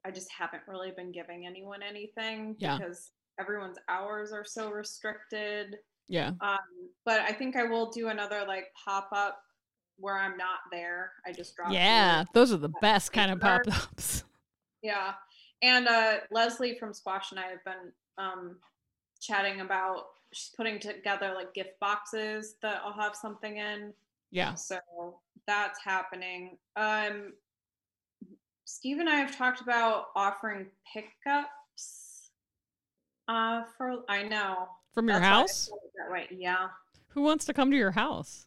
[0.06, 2.78] I just haven't really been giving anyone anything Yeah.
[2.78, 5.76] because everyone's hours are so restricted.
[6.08, 6.58] yeah Um,
[7.06, 9.40] but I think I will do another like pop up
[10.00, 11.12] where I'm not there.
[11.26, 11.72] I just drop.
[11.72, 14.24] yeah those are the best kind of pop-ups
[14.84, 15.14] Yeah.
[15.64, 18.58] And uh, Leslie from Squash and I have been um,
[19.20, 20.04] chatting about
[20.34, 23.92] she's putting together like gift boxes that I'll have something in.
[24.32, 24.78] Yeah So
[25.48, 26.58] that's happening.
[26.76, 27.34] Um,
[28.66, 32.30] Steve and I have talked about offering pickups.
[33.30, 36.28] Uh, for I know from your house that way.
[36.32, 36.68] Yeah.
[37.10, 38.46] who wants to come to your house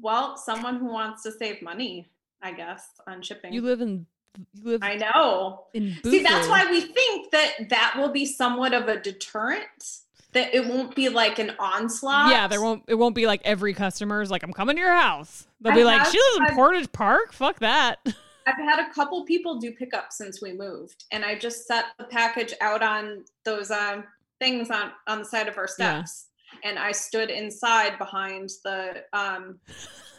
[0.00, 2.08] Well, someone who wants to save money,
[2.42, 3.52] I guess, on shipping.
[3.52, 4.06] you live in
[4.54, 5.64] you live I know.
[5.74, 9.98] in See, that's why we think that that will be somewhat of a deterrent.
[10.34, 12.30] That it won't be like an onslaught.
[12.30, 14.92] yeah there won't it won't be like every customer is like i'm coming to your
[14.94, 15.46] house.
[15.60, 17.32] They'll I be like she lives in portage park?
[17.32, 17.98] Fuck that.
[18.46, 22.04] I've had a couple people do pickups since we moved, and I just set the
[22.06, 24.02] package out on those um,
[24.40, 26.02] things on on the side of our Yeah.
[26.02, 26.26] steps,
[26.64, 29.60] and I stood inside behind the um,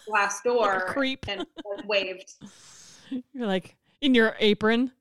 [0.08, 1.26] glass door creep.
[1.28, 1.46] and
[1.86, 2.32] waved.
[3.34, 4.92] you're like in your apron?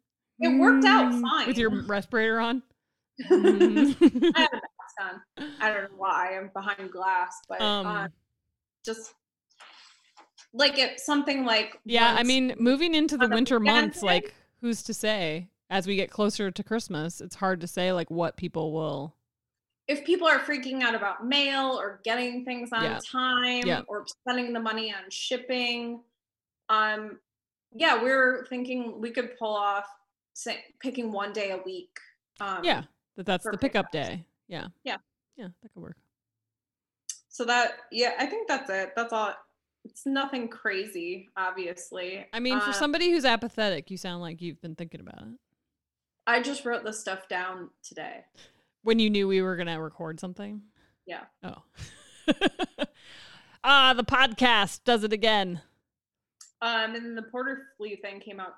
[0.40, 2.62] It worked out fine with your respirator on?
[3.30, 4.50] I a mask
[5.02, 5.20] on.
[5.60, 8.08] I don't know why I'm behind glass, but um uh,
[8.84, 9.14] just
[10.52, 14.94] like if something like Yeah, I mean, moving into the winter months, like who's to
[14.94, 15.48] say?
[15.70, 19.14] As we get closer to Christmas, it's hard to say like what people will.
[19.88, 22.98] if people are freaking out about mail or getting things on Yeah.
[23.10, 23.82] time Yeah.
[23.88, 26.02] or spending the money on shipping,
[26.68, 27.18] um,
[27.74, 29.86] yeah, we're thinking we could pull off
[30.34, 31.98] say, picking one day a week.
[32.40, 32.82] Um, Yeah,
[33.16, 34.08] that that's the pickup pickups.
[34.08, 34.24] day.
[34.52, 34.66] Yeah.
[34.84, 34.98] Yeah.
[35.36, 35.96] Yeah, that could work.
[37.30, 38.92] So that yeah, I think that's it.
[38.94, 39.34] That's all.
[39.84, 42.26] It's nothing crazy, obviously.
[42.32, 45.38] I mean, for Uh, somebody who's apathetic, you sound like you've been thinking about it.
[46.26, 48.24] I just wrote this stuff down today.
[48.82, 50.62] When you knew we were gonna record something.
[51.06, 51.24] Yeah.
[51.42, 51.62] Oh.
[53.64, 55.62] ah, the podcast does it again.
[56.60, 58.54] Um, and then the Porter Flea thing came out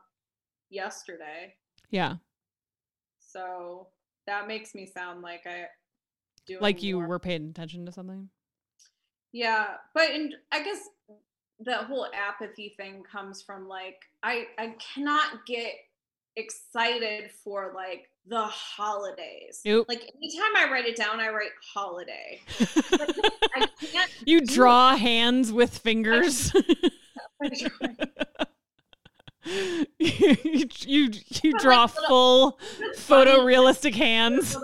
[0.69, 1.55] yesterday.
[1.91, 2.17] Yeah.
[3.21, 3.87] So
[4.27, 5.69] that makes me sound like I
[6.47, 8.29] do Like you were paying attention to something.
[9.33, 10.79] Yeah, but in, I guess
[11.61, 15.73] the whole apathy thing comes from like I I cannot get
[16.37, 19.61] excited for like the holidays.
[19.65, 19.87] Nope.
[19.89, 22.41] Like anytime I write it down, I write holiday.
[22.61, 23.67] I.
[24.25, 26.53] You draw hands with fingers.
[29.45, 31.11] you, you
[31.43, 32.59] you draw like, little- full
[32.97, 34.57] photorealistic hands.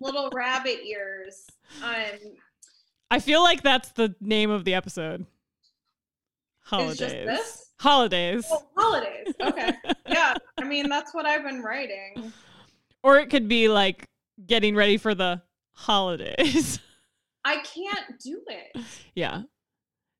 [0.00, 1.46] Little, rabbit ears.
[1.82, 2.18] Um,
[3.10, 5.26] I feel like that's the name of the episode.
[6.62, 7.66] Holidays.
[7.78, 8.46] Holidays.
[8.50, 9.34] oh, holidays.
[9.40, 9.72] Okay.
[10.08, 10.34] Yeah.
[10.56, 12.32] I mean, that's what I've been writing.
[13.02, 14.08] Or it could be like
[14.46, 16.78] getting ready for the holidays.
[17.44, 18.82] I can't do it.
[19.14, 19.42] yeah.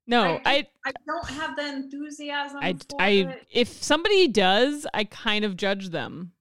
[0.06, 2.58] No, I I don't have the enthusiasm.
[2.60, 3.46] I for I it.
[3.50, 6.32] if somebody does, I kind of judge them,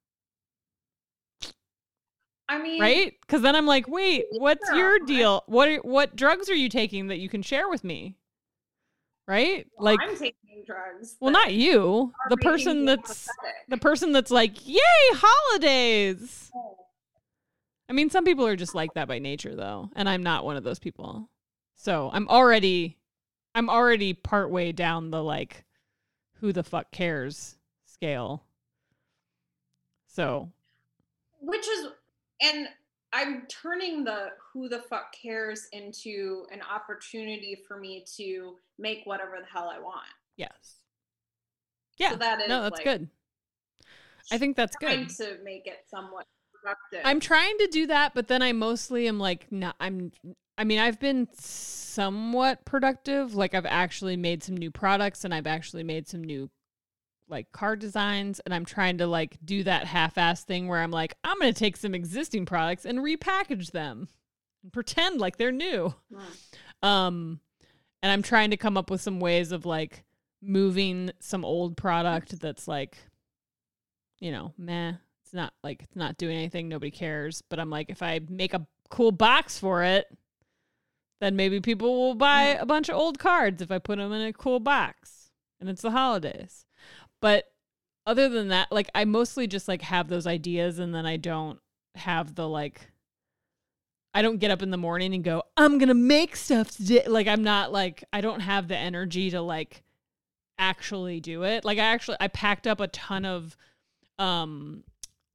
[2.47, 3.13] I mean, right?
[3.27, 5.43] Cuz then I'm like, "Wait, what's Yeah, your deal?
[5.47, 8.17] What are, what drugs are you taking that you can share with me?"
[9.27, 9.65] Right?
[9.77, 11.17] well, Like I'm taking drugs.
[11.19, 12.13] well, not you.
[12.29, 13.27] The person that's
[13.69, 14.79] the person that's like, "Yay,
[15.13, 16.77] holidays." Oh.
[17.89, 20.57] I mean, some people are just like that by nature though, and I'm not one
[20.57, 21.29] of those people.
[21.75, 22.97] So, I'm already
[23.55, 25.65] I'm already partway down the like
[26.39, 28.43] who the fuck cares scale.
[30.07, 30.51] So,
[31.41, 31.87] Which is,
[32.41, 32.67] and
[33.13, 39.37] I'm turning the who the fuck cares into an opportunity for me to make whatever
[39.39, 40.05] the hell I want.
[40.35, 40.81] yes.
[41.97, 42.15] Yeah.
[42.15, 43.07] that is, no, that's like, good.
[44.31, 45.15] I think that's Trying good.
[45.17, 47.01] to make it somewhat productive.
[47.05, 50.11] I'm trying to do that, but then I mostly am like not I'm
[50.57, 53.35] I mean, I've been somewhat productive.
[53.35, 56.49] Like I've actually made some new products and I've actually made some new
[57.27, 61.15] like card designs and I'm trying to like do that half-ass thing where I'm like
[61.23, 64.07] I'm going to take some existing products and repackage them
[64.63, 65.93] and pretend like they're new.
[66.83, 67.39] Um
[68.03, 70.03] and I'm trying to come up with some ways of like
[70.41, 72.97] moving some old product that's like
[74.19, 74.93] you know, meh.
[75.23, 78.53] It's not like it's not doing anything, nobody cares, but I'm like if I make
[78.53, 80.05] a cool box for it,
[81.21, 84.21] then maybe people will buy a bunch of old cards if I put them in
[84.21, 86.64] a cool box and it's the holidays.
[87.25, 87.51] But
[88.05, 91.57] other than that, like I mostly just like have those ideas and then I don't
[91.95, 92.91] have the like
[94.13, 97.07] I don't get up in the morning and go, I'm to make stuff today.
[97.07, 99.81] Like I'm not like I don't have the energy to like
[100.59, 101.65] actually do it.
[101.65, 103.57] Like I actually I packed up a ton of
[104.19, 104.83] um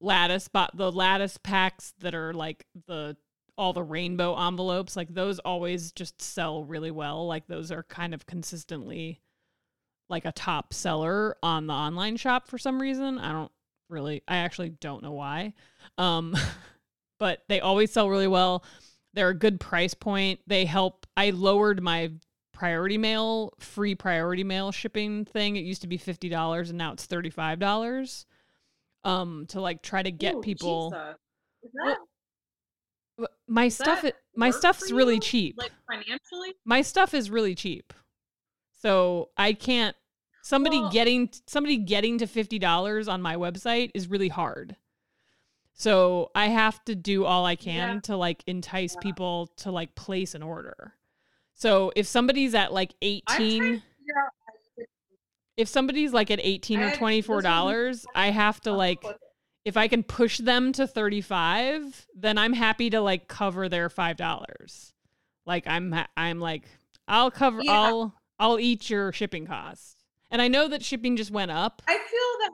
[0.00, 3.16] lattice bought the lattice packs that are like the
[3.58, 8.14] all the rainbow envelopes like those always just sell really well like those are kind
[8.14, 9.20] of consistently
[10.10, 13.18] like a top seller on the online shop for some reason.
[13.18, 13.52] I don't
[13.88, 15.54] really i actually don't know why.
[15.98, 16.36] Um
[17.18, 18.64] but they always sell really well.
[19.14, 20.40] They're a good price point.
[20.46, 22.12] They help i lowered my
[22.52, 25.56] priority mail free priority mail shipping thing.
[25.56, 28.24] It used to be $50 and now it's $35
[29.04, 31.16] um to like try to get Ooh, people Jesus.
[31.62, 31.70] Is
[33.18, 34.04] Well, my stuff
[34.36, 35.56] my stuff's really cheap.
[35.58, 36.54] like financially?
[36.64, 37.92] my stuff is really cheap.
[38.82, 39.96] So i can't
[40.50, 44.76] somebody Well- getting somebody getting to $50 on my website is really hard
[45.72, 48.00] so i have to do all i can Yeah.
[48.08, 49.00] to like entice Yeah.
[49.08, 50.94] people to like place an order
[51.54, 53.80] so if somebody's at like 18 to figure
[54.24, 54.52] out how
[54.82, 54.86] to
[55.56, 59.04] if somebody's like at 18 I- or twenty four dollars, i have to like
[59.66, 64.92] if I can push them to 35, then I'm happy to like cover their $5.
[65.44, 66.64] Like I'm I'm like
[67.06, 67.72] I'll cover Yeah.
[67.72, 69.99] I'll I'll eat your shipping cost.
[70.30, 72.50] And I know that shipping just went up, I feel that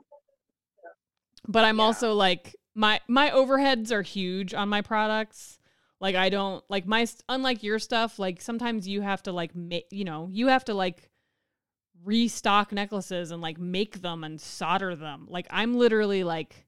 [1.49, 1.85] but I'm Yeah.
[1.85, 5.59] also like my my overheads are huge on my products.
[6.01, 9.87] Like I don't like my unlike your stuff, like sometimes you have to like make,
[9.91, 11.11] you know, you have to like
[12.05, 15.27] restock necklaces and like make them and solder them.
[15.29, 16.67] Like I'm literally like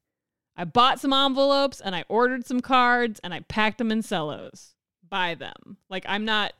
[0.57, 4.75] I bought some envelopes and I ordered some cards and I packed them in cellos.
[5.09, 5.79] Buy them.
[5.89, 6.53] Like I'm not.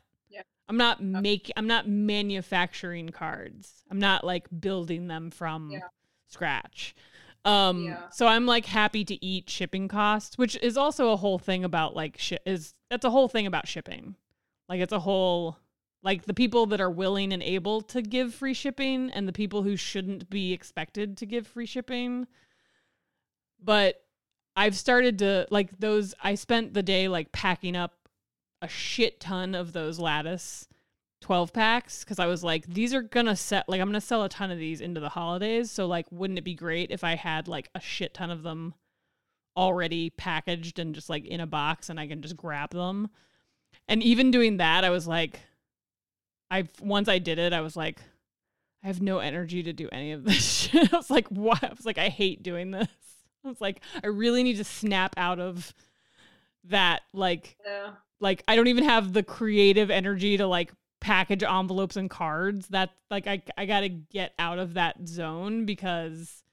[0.69, 3.83] I'm not make I'm not manufacturing cards.
[3.89, 5.87] I'm not like building them from Yeah.
[6.27, 6.95] scratch.
[7.43, 8.09] Um Yeah.
[8.11, 11.95] so I'm like happy to eat shipping costs, which is also a whole thing about
[11.95, 14.15] like shi- is that's a whole thing about shipping.
[14.67, 15.57] Like it's a whole
[16.03, 19.63] like the people that are willing and able to give free shipping and the people
[19.63, 22.27] who shouldn't be expected to give free shipping.
[23.61, 24.01] But
[24.55, 27.95] I've started to like those I spent the day like packing up
[28.61, 30.67] a shit ton of those lattice
[31.21, 34.29] 12 packs because I was like, these are gonna set like I'm gonna sell a
[34.29, 35.69] ton of these into the holidays.
[35.71, 38.73] So like, wouldn't it be great if I had like a shit ton of them
[39.57, 43.09] already packaged and just like in a box and I can just grab them?
[43.87, 45.39] And even doing that, I was like,
[46.49, 47.99] I once I did it, I was like,
[48.83, 50.93] I have no energy to do any of this shit.
[50.93, 51.63] I was like, what?
[51.63, 52.87] I was like, I hate doing this.
[53.43, 55.73] I was like, I really need to snap out of
[56.65, 57.91] that like Yeah.
[58.19, 60.71] Like I don't even have the creative energy to like
[61.01, 62.67] package envelopes and cards.
[62.69, 66.43] That like I I got to get out of that zone because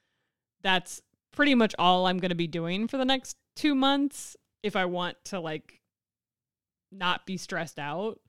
[0.62, 1.00] that's
[1.32, 4.84] pretty much all I'm going to be doing for the next 2 months if I
[4.86, 5.80] want to like
[6.90, 8.20] not be stressed out.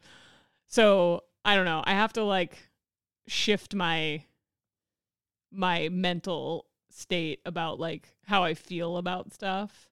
[0.67, 1.81] So, I don't know.
[1.85, 2.57] I have to like
[3.27, 4.23] shift my
[5.51, 9.86] my mental state about like how I feel about stuff.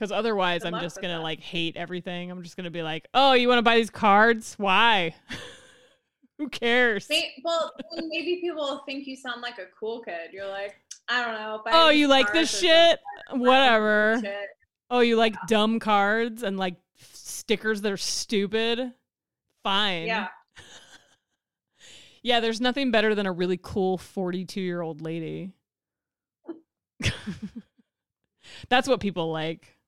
[0.00, 1.22] Cause otherwise I'm just gonna that.
[1.22, 2.30] like hate everything.
[2.30, 4.54] I'm just gonna be like, oh, you wanna buy these cards?
[4.56, 5.14] Why?
[6.38, 7.06] Who cares?
[7.44, 10.32] Well, maybe people think you sound like a cool kid.
[10.32, 10.74] You're like,
[11.06, 11.62] I don't know.
[11.66, 12.98] Oh, you like this shit?
[13.30, 14.18] Whatever.
[14.22, 14.48] Shit.
[14.90, 16.76] Oh, you like dumb cards and like
[17.12, 18.94] stickers that are stupid?
[19.62, 20.06] Fine.
[20.06, 20.28] Yeah.
[22.22, 25.52] Yeah, there's nothing better than a really cool 42 year old lady.
[28.68, 29.78] That's what people like.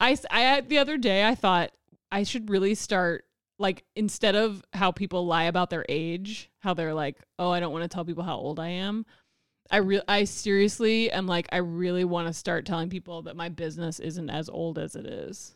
[0.00, 1.72] I, I- the other day I thought
[2.12, 3.24] I should really start
[3.58, 7.72] like instead of how people lie about their age, how they're like, "Oh, I don't
[7.72, 9.04] want to tell people how old I am."
[9.70, 13.48] I re- I seriously am like I really want to start telling people that my
[13.50, 15.54] business isn't as old as it is.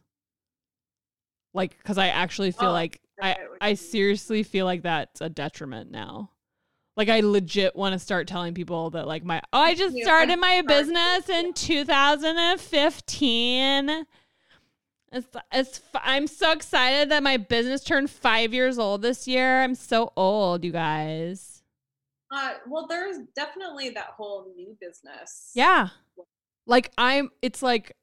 [1.54, 3.76] Like cuz I actually feel Oh, like I I get what I you mean.
[3.76, 6.30] seriously feel like that's a detriment now.
[6.96, 10.36] Like I legit want to start telling people that like my oh, I just started
[10.38, 14.06] my business in 2015.
[15.12, 19.62] It's, it's I'm so excited that my business turned 5 years old this year.
[19.62, 21.62] I'm so old, you guys.
[22.30, 25.51] Uh, well, there's definitely that whole new business.
[25.55, 25.89] Yeah.
[26.66, 27.94] Like I'm it's like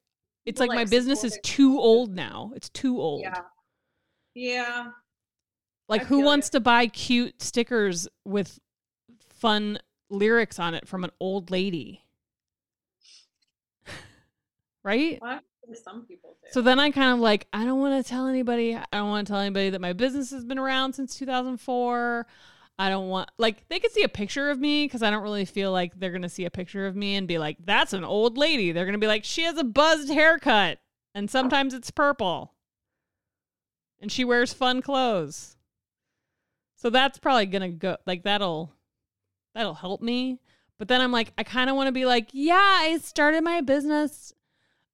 [0.46, 2.52] it's People like my business is too old now.
[2.54, 3.22] It's too old.
[3.22, 3.40] Yeah.
[4.34, 4.86] Yeah.
[5.88, 6.58] Like I who wants ya.
[6.58, 8.60] to buy cute stickers with
[9.18, 9.78] fun
[10.10, 12.04] lyrics on it from an old lady?
[14.84, 15.18] right?
[15.22, 16.48] Actually, some people do.
[16.52, 18.76] So then I kind of like, I don't want to tell anybody.
[18.76, 22.26] I don't want to tell anybody that my business has been around since 2004.
[22.78, 25.44] I don't want, like, they could see a picture of me because I don't really
[25.44, 28.38] feel like they're to see a picture of me and be like, that's an old
[28.38, 28.72] lady.
[28.72, 30.78] They're to be like, she has a buzzed haircut
[31.14, 32.54] and sometimes it's purple
[34.00, 35.56] and she wears fun clothes.
[36.76, 38.72] So that's probably to go, like, that'll,
[39.54, 40.40] that'll help me.
[40.78, 43.60] But then I'm like, I kind of want to be like, yeah, I started my
[43.60, 44.32] business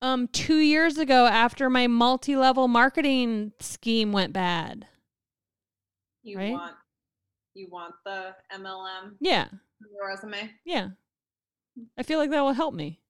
[0.07, 4.87] um 2 years ago after my multi-level marketing scheme went bad.
[6.23, 6.53] you right?
[6.53, 6.75] want
[7.55, 9.49] you want the MLM Yeah.
[9.93, 10.51] your resume.
[10.65, 10.91] Yeah.
[11.99, 13.01] I feel like that will help me.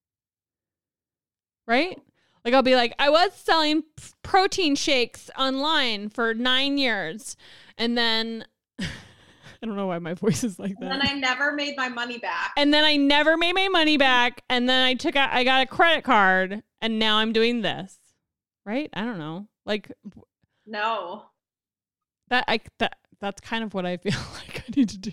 [1.66, 2.00] Right?
[2.44, 3.82] Like I'll be like, I was selling
[4.22, 7.36] protein shakes online for 9 years
[7.76, 8.46] and then
[9.62, 10.90] I don't know why my voice is like that.
[10.92, 12.52] And then I never made my money back.
[12.56, 15.62] and then I never made my money back and then I took out I got
[15.62, 17.98] a credit card and now I'm doing this.
[18.64, 18.90] Right?
[18.92, 19.48] I don't know.
[19.64, 19.90] Like
[20.66, 21.24] No.
[22.28, 25.12] that I that that's kind of what I feel like I need to do.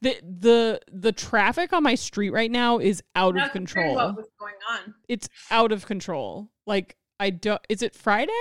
[0.00, 3.94] The the the traffic on my street right now is out That's of control.
[3.94, 4.94] What was going on?
[5.08, 6.48] It's out of control.
[6.66, 8.32] Like I don't is it Friday?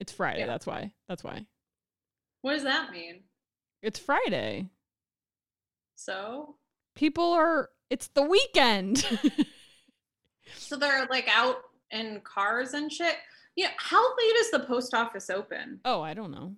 [0.00, 0.46] It's Friday, Yeah.
[0.46, 0.92] that's why.
[1.08, 1.46] That's why.
[2.40, 3.22] What does that mean?
[3.84, 4.70] It's Friday.
[5.94, 6.56] So,
[6.94, 9.04] People are it's the weekend.
[10.56, 11.56] so they're like out
[11.90, 13.16] in cars and shit.
[13.56, 13.70] Yeah.
[13.76, 15.80] How late is the post office open?
[15.84, 16.54] oh, I don't know.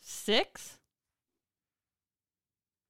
[0.00, 0.78] 6?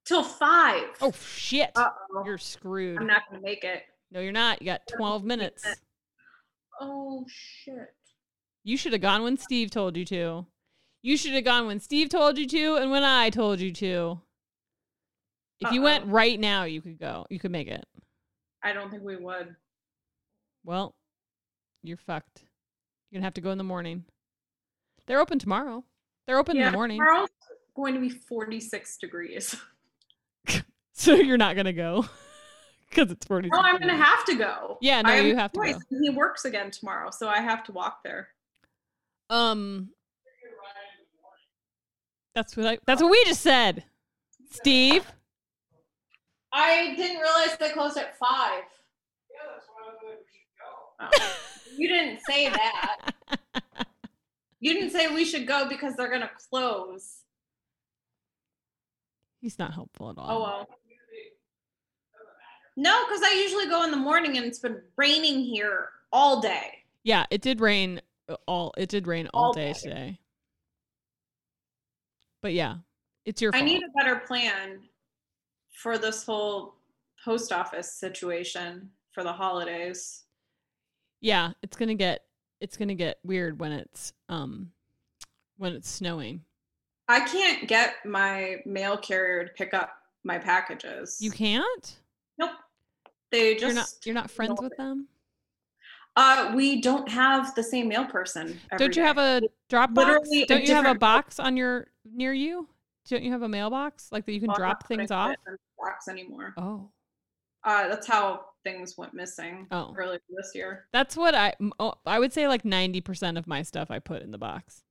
[0.05, 0.85] Till five.
[1.01, 1.73] Oh shit.
[1.75, 2.23] Uh oh.
[2.25, 2.99] You're screwed.
[2.99, 3.83] I'm not gonna make it.
[4.13, 4.63] no, you're not.
[4.63, 5.65] You got 12 minutes.
[6.81, 7.95] Oh shit.
[8.63, 10.47] You should have gone when Steve told you to.
[11.03, 14.21] You should have gone when Steve told you to and when I told you to.
[15.61, 17.27] If you went right now, you could go.
[17.29, 17.85] You could make it.
[18.63, 19.55] I don't think we would.
[20.65, 20.95] Well,
[21.83, 22.45] you're fucked.
[23.11, 24.05] You're going to have to go in the morning.
[25.07, 25.85] They're open tomorrow.
[26.27, 26.99] They're open in the morning.
[26.99, 27.29] Tomorrow's
[27.75, 29.55] going to be 46 degrees.
[30.93, 32.05] So you're not going to go
[32.91, 33.49] because it's 40.
[33.51, 34.77] No, I'm gonna have to go.
[34.83, 35.79] Yeah, no, I you a have to go.
[36.03, 38.29] He works again tomorrow, so I have to walk there.
[39.31, 39.89] Um,
[42.35, 42.79] that's what I.
[42.87, 43.85] That's what we just said,
[44.51, 45.05] Steve.
[46.53, 48.63] I didn't realize they closed at five.
[51.01, 51.37] Oh,
[51.77, 53.11] you didn't say that.
[54.61, 57.21] You didn't say we should go because they're gonna close.
[59.41, 60.27] He's not helpful at all.
[60.31, 60.69] Oh well.
[62.77, 66.85] No, because I usually go in the morning and it's been raining here all day.
[67.05, 68.01] Yeah, it did rain
[68.47, 69.79] all it did rain all, All day day.
[69.81, 70.19] today.
[72.43, 72.77] But yeah,
[73.25, 73.71] it's your I fault.
[73.71, 74.81] need a better plan
[75.73, 76.75] for this whole
[77.25, 80.25] post office situation for the holidays.
[81.21, 82.25] yeah, it's gonna get
[82.61, 84.71] it's gonna get weird when it's um
[85.59, 86.43] when it's snowing.
[87.09, 89.91] I can't get my mail carrier to pick up
[90.25, 91.19] my packages.
[91.21, 91.99] You can't?
[92.39, 92.53] Nope.
[93.31, 94.79] They just you're not you're not friends with it.
[94.79, 95.09] them?
[96.17, 98.59] Uh, we don't have the same mail person.
[98.79, 99.97] Don't you have a Dropbox?
[99.97, 102.69] literally Don't you have a box on your near you?
[103.09, 105.35] Don't you have a mailbox like that you can drop things off?
[105.79, 106.53] Box anymore.
[106.57, 106.91] Oh.
[107.65, 109.95] Uh, that's how things went missing Oh.
[109.97, 110.87] earlier this year.
[110.93, 114.31] That's what I oh, I would say like 90% of my stuff I put in
[114.31, 114.83] the box.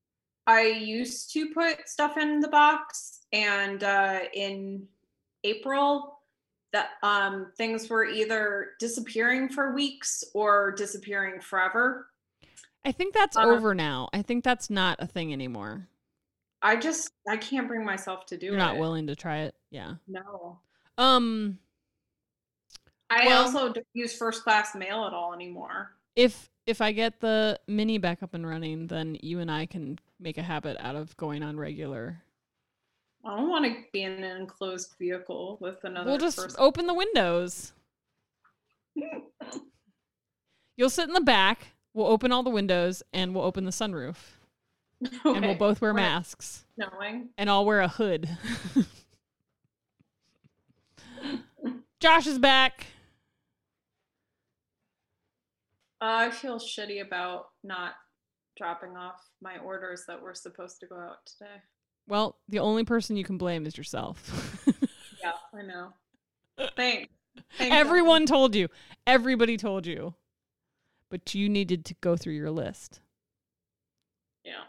[0.47, 4.87] I used to put stuff in the box, and uh, in
[5.43, 6.18] April,
[6.71, 12.07] that um, things were either disappearing for weeks or disappearing forever.
[12.85, 14.07] I think that's Uh, over now.
[14.13, 15.87] I think that's not a thing anymore.
[16.61, 18.59] I just I can't bring myself to do You're it.
[18.59, 19.55] not willing to try it.
[19.71, 19.95] Yeah.
[20.07, 20.59] No.
[20.97, 21.57] Um
[23.09, 25.95] I Well- also don't use first class mail at all anymore.
[26.15, 29.97] if if I get the mini back up and running, then you and I can
[30.19, 32.21] make a habit out of going on regular.
[33.25, 36.59] I don't want to be in an enclosed vehicle with another we'll just person.
[36.59, 37.73] open the windows.
[40.77, 41.73] You'll sit in the back.
[41.93, 44.15] We'll open all the windows and we'll open the sunroof.
[45.23, 46.65] And we'll both wear masks.
[46.75, 47.29] Knowing.
[47.37, 48.29] And I'll wear a hood.
[52.01, 52.87] Josh is back.
[56.01, 57.93] Uh, I feel shitty about not
[58.57, 61.61] dropping off my orders that were supposed to go out today.
[62.09, 64.65] Well, the only person you can blame is yourself.
[65.21, 65.89] Yeah, I know.
[66.77, 67.11] Thanks.
[67.57, 68.69] Thanks, Everyone told you.
[69.05, 70.13] Everybody told you.
[71.11, 73.01] But you needed to go through your list.
[74.45, 74.63] Yeah.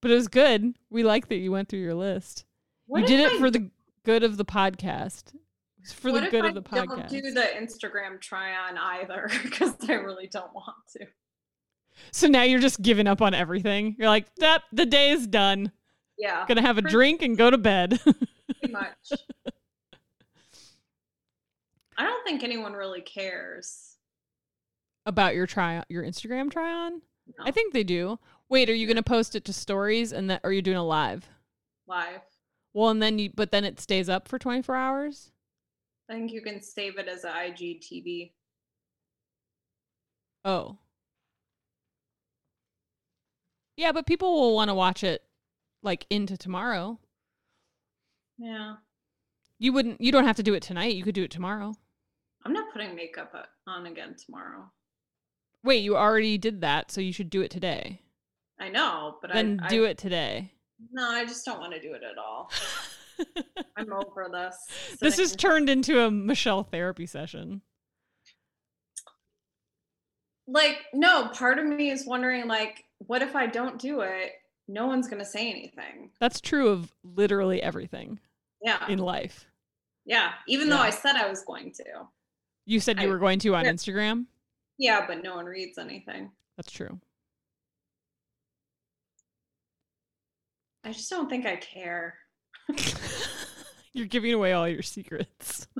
[0.00, 0.74] But it was good.
[0.88, 2.44] We like that you went through your list.
[2.86, 3.70] What you did it I for the
[4.04, 5.34] good of the podcast.
[5.94, 7.08] For the good I of the podcast.
[7.08, 11.06] don't do the Instagram try on either because I really don't want to.
[12.12, 13.96] so now you're just giving up on everything.
[13.98, 15.72] You're like, that the day is done.
[16.18, 18.00] Yeah, Gonna have a Pretty- drink and go to bed.
[18.04, 19.12] pretty much.
[21.98, 23.96] I don't think anyone really cares.
[25.06, 27.02] About your try your Instagram try on?
[27.38, 27.44] No.
[27.44, 28.18] I think they do.
[28.48, 31.28] Wait, are you gonna post it to stories and that are you doing a live?
[31.86, 32.20] live.
[32.74, 35.30] Well and then you but then it stays up for twenty four hours?
[36.08, 38.32] I think you can save it as an IGTV.
[40.44, 40.78] Oh.
[43.76, 45.22] Yeah, but people will want to watch it
[45.82, 46.98] like into tomorrow.
[48.38, 48.76] Yeah,
[49.58, 50.94] You wouldn't you don't have to do it tonight.
[50.94, 51.74] You could do it tomorrow.
[52.44, 53.32] I'm not putting makeup
[53.68, 54.70] on again tomorrow.
[55.62, 58.00] Wait, you already did that, so you should do it today.
[58.60, 60.52] I know, but I then I, do I, it today.
[60.92, 62.50] No, I just don't want to do it at all.
[63.76, 64.56] I'm over this.
[65.00, 67.62] this has turned into a Michelle therapy session.
[70.48, 74.32] like no part of me is wondering like what if i don't do it
[74.68, 78.18] no one's gonna say anything That's true of literally everything
[78.62, 79.46] yeah in life.
[80.04, 81.84] yeah even though i said i was going to
[82.66, 83.64] You said you I- were going to on.
[83.64, 84.26] Instagram.
[84.78, 86.98] yeah but no one reads anything That's true.
[90.84, 92.14] i just don't think i care
[93.94, 95.66] You're giving away all your secrets.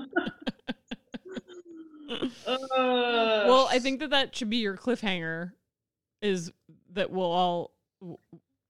[2.47, 5.53] well, I think that that should be your cliffhanger
[6.21, 6.53] is
[6.93, 7.71] that we'll all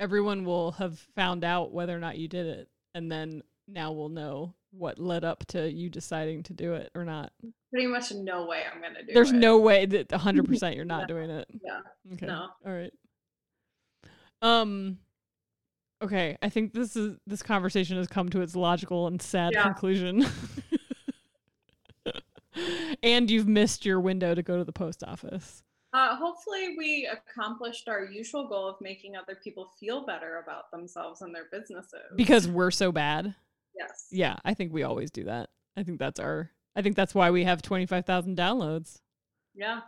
[0.02, 4.08] everyone will have found out whether or not you did it and then now we'll
[4.08, 7.30] know what led up to you deciding to do it or not.
[7.70, 9.14] pretty much no way i'm gonna do it.
[9.14, 11.06] There's it no way that 100% you're not No.
[11.14, 11.46] doing it.
[11.64, 11.80] yeah
[12.14, 12.26] Okay.
[12.26, 12.48] No.
[12.66, 12.92] All right.
[14.42, 14.98] Um
[16.02, 19.62] okay, I think this is this conversation has come to its logical and sad Yeah.
[19.62, 20.26] conclusion.
[23.04, 25.62] and you've missed your window to go to the post office.
[25.94, 31.20] Uh, hopefully we accomplished our usual goal of making other people feel better about themselves
[31.22, 33.34] and their businesses Because we're so bad.
[33.78, 35.50] yes Yeah, I think we always do that.
[35.76, 39.00] I think that's our I think that's why we have 25,000 downloads.
[39.54, 39.80] yeah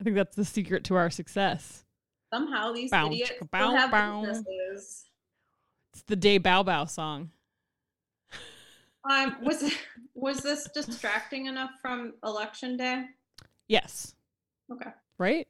[0.00, 1.84] I think that's the secret to our success.
[2.32, 4.20] somehow these Bow, idiots chicka, still bow, have bow.
[4.24, 5.04] businesses
[5.92, 7.30] It's the Day Bow Bow song.
[9.08, 9.70] Um, was
[10.14, 13.04] was this distracting enough from election day?
[13.68, 14.14] Yes.
[14.72, 14.90] Okay.
[15.18, 15.46] Right?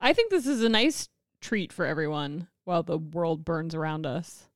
[0.00, 1.08] I think this is a nice
[1.40, 2.48] treat for everyone.
[2.64, 4.48] while the world burns around us.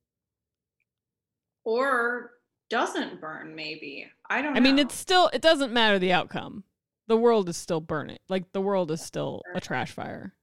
[1.63, 2.31] Or
[2.69, 4.07] doesn't burn, maybe.
[4.29, 4.61] I don't I know.
[4.61, 6.63] mean, it's still it doesn't matter the outcome.
[7.07, 8.17] The world is still burning.
[8.27, 10.33] Like the world is still a trash fire.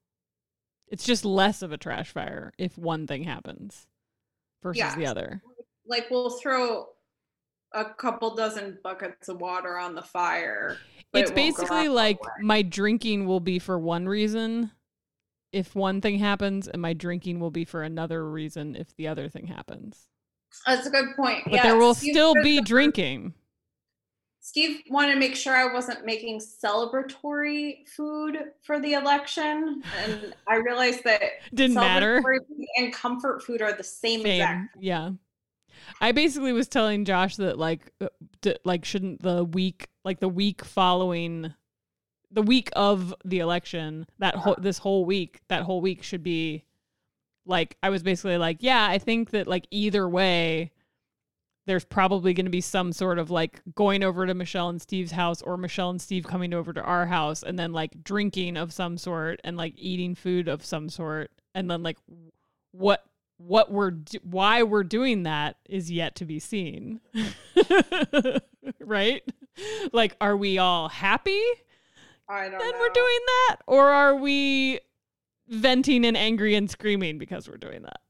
[0.88, 3.86] It's just less of a trash fire if one thing happens
[4.62, 5.42] versus the other.
[5.86, 6.86] like we'll throw
[7.72, 10.78] a couple dozen buckets of water on the fire.
[11.12, 12.46] it's it basically like all the way.
[12.46, 14.70] my drinking will be for one reason
[15.52, 19.28] if one thing happens and my drinking will be for another reason if the other
[19.28, 20.08] thing happens.
[20.66, 21.44] That's a good point.
[21.50, 23.34] But there will Steve still be drinking.
[24.40, 30.56] Steve wanted to make sure I wasn't making celebratory food for the election, and I
[30.56, 31.20] realized that
[31.52, 32.22] Didn't matter.
[32.76, 34.40] and comfort food are the same, Same.
[34.40, 34.76] exact.
[34.78, 35.10] Yeah.
[36.00, 38.08] I basically was telling Josh that like uh,
[38.40, 41.54] d- like shouldn't the week like the week following
[42.30, 46.64] the week of the election that whole this whole week that whole week should be
[47.46, 50.72] like I was basically like yeah I think that like either way
[51.66, 55.10] there's probably going to be some sort of like going over to Michelle and Steve's
[55.10, 58.72] house or Michelle and Steve coming over to our house and then like drinking of
[58.72, 61.98] some sort and like eating food of some sort and then like
[62.70, 63.04] what
[63.38, 67.00] what we're do- why we're doing that is yet to be seen.
[68.80, 69.22] right?
[69.92, 71.42] Like are we all happy
[72.28, 72.78] I don't that know.
[72.80, 74.80] we're doing that or are we
[75.48, 78.00] venting and angry and screaming because we're doing that?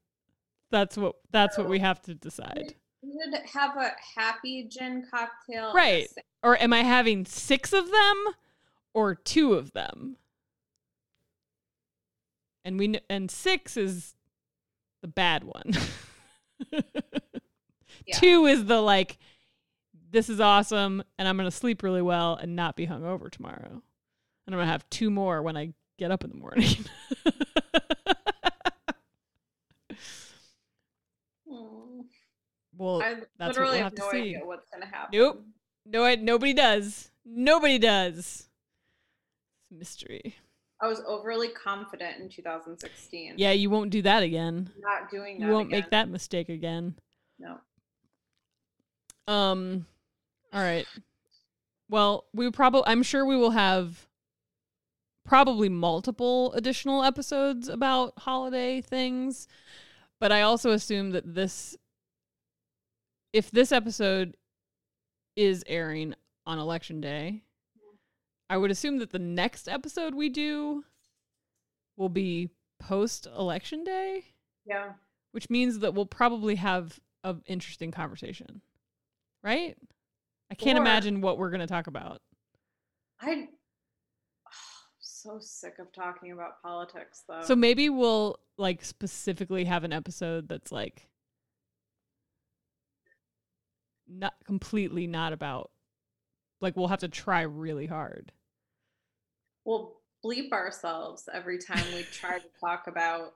[0.71, 2.75] That's what that's what we have to decide.
[3.03, 5.73] We would have a happy gin cocktail.
[5.73, 6.09] Right.
[6.43, 8.25] Or am I having 6 of them
[8.95, 10.17] or 2 of them?
[12.65, 14.16] And we and 6 is
[15.07, 15.73] the bad one.
[18.09, 18.19] Yeah.
[18.21, 19.19] Two is the like,
[20.13, 23.69] this is awesome, and I'm gonna sleep really well and not be hungover tomorrow.
[24.47, 26.69] And I'm gonna have two more when I get up in the morning.
[32.79, 34.19] Well, I that's what literally we'll have have to no see.
[34.19, 35.19] idea what's gonna happen.
[35.19, 35.43] Nope.
[35.87, 37.11] no, I, nobody does.
[37.25, 38.49] Nobody does.
[39.63, 40.37] It's a mystery.
[40.81, 43.35] I was overly confident in 2016.
[43.37, 44.71] Yeah, you won't do that again.
[44.79, 45.47] Not doing that.
[45.47, 45.81] You won't again.
[45.81, 46.95] make that mistake again.
[47.39, 47.59] No.
[49.27, 49.87] Um
[50.53, 50.87] all right.
[51.89, 54.07] Well, we probably I'm sure we will have
[55.25, 59.49] probably multiple additional episodes about holiday things,
[60.21, 61.77] but I also assume that this
[63.33, 64.37] if this episode
[65.37, 66.15] is airing
[66.47, 67.43] on election day,
[68.49, 70.85] I would assume that the next episode we do
[71.97, 74.25] will be post election day
[74.65, 74.93] Yeah.
[75.33, 78.61] which means that we'll probably have an interesting conversation,
[79.43, 79.77] right?
[80.51, 82.23] I can't Or- imagine what we're going to talk about.
[83.19, 83.49] I'm
[85.01, 87.43] so sick of talking about politics, though.
[87.43, 91.09] So maybe we'll like specifically have an episode that's like
[94.07, 95.71] not completely not about
[96.61, 98.33] like we'll have to try really hard.
[99.67, 103.35] We'll bleep ourselves every time we try to talk about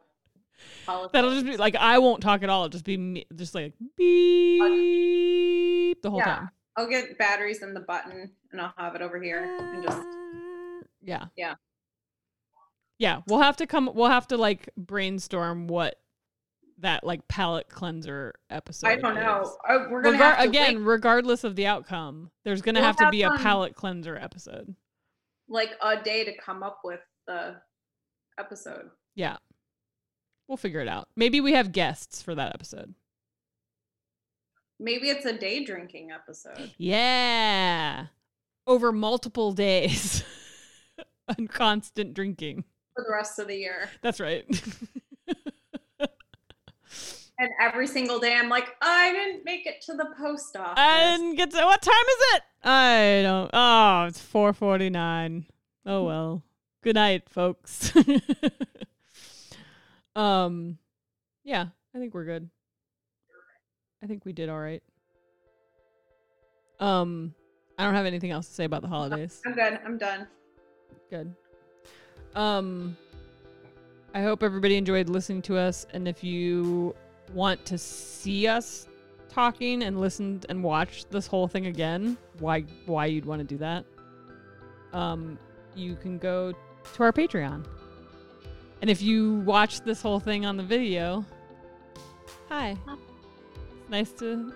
[0.86, 1.12] politics.
[1.12, 2.64] That'll just be like I won't talk at all.
[2.64, 4.60] It'll just be me, just like beep
[6.02, 6.24] the whole Yeah.
[6.24, 6.50] time.
[6.76, 10.02] I'll get batteries in the button and I'll have it over here and just
[11.02, 11.54] yeah Yeah.
[12.98, 15.96] yeah we'll have to come we'll have to like brainstorm what
[16.78, 19.56] that like palate cleanser episode I don't know.
[19.68, 22.86] Uh, we're gonna Regar- have to again wait, regardless of the outcome there's gonna We'll
[22.86, 24.74] have to have be a some- palate cleanser episode
[25.50, 27.56] like a day to come up with the
[28.38, 28.88] episode.
[29.14, 29.36] yeah
[30.48, 32.94] we'll figure it out maybe we have guests for that episode
[34.82, 36.72] Maybe it's a day drinking episode.
[36.78, 38.06] yeah
[38.66, 40.24] over multiple days
[41.36, 42.64] and constant drinking
[42.94, 43.90] for the rest of the year.
[44.02, 44.46] that's right
[47.40, 50.74] And every single day I'm like, I didn't make it to the post office.
[50.76, 52.42] I didn't get to what time is it?
[52.62, 53.50] I don't.
[53.54, 55.46] Oh, it's four forty nine.
[55.86, 56.42] Oh well.
[56.82, 57.92] Good night, folks.
[60.16, 60.78] um,
[61.44, 62.48] yeah, I think we're good.
[64.02, 64.82] I think we did all right.
[66.78, 67.34] Um,
[67.78, 69.42] I don't have anything else to say about the holidays.
[69.44, 69.78] I'm good.
[69.84, 70.26] I'm done.
[71.10, 71.34] Good.
[72.34, 72.96] Um,
[74.14, 76.94] I hope everybody enjoyed listening to us, and if you
[77.32, 78.88] want to see us
[79.28, 83.58] talking and listen and watch this whole thing again, why why you'd want to do
[83.58, 83.84] that?
[84.92, 85.38] Um,
[85.74, 86.52] you can go
[86.94, 87.64] to our Patreon,
[88.80, 91.24] and if you watch this whole thing on the video,
[92.48, 94.52] hi, it's nice to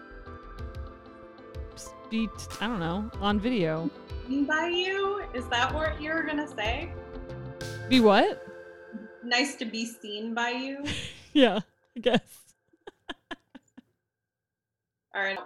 [2.11, 2.29] be
[2.61, 3.91] I don't know on video.
[4.29, 5.23] Seen by you?
[5.35, 6.93] Is that what you were gonna say?
[7.89, 8.47] Be what?
[9.23, 10.85] Nice to be seen by you.
[11.37, 11.59] Yeah,
[11.97, 12.44] I guess.
[15.15, 15.39] Right.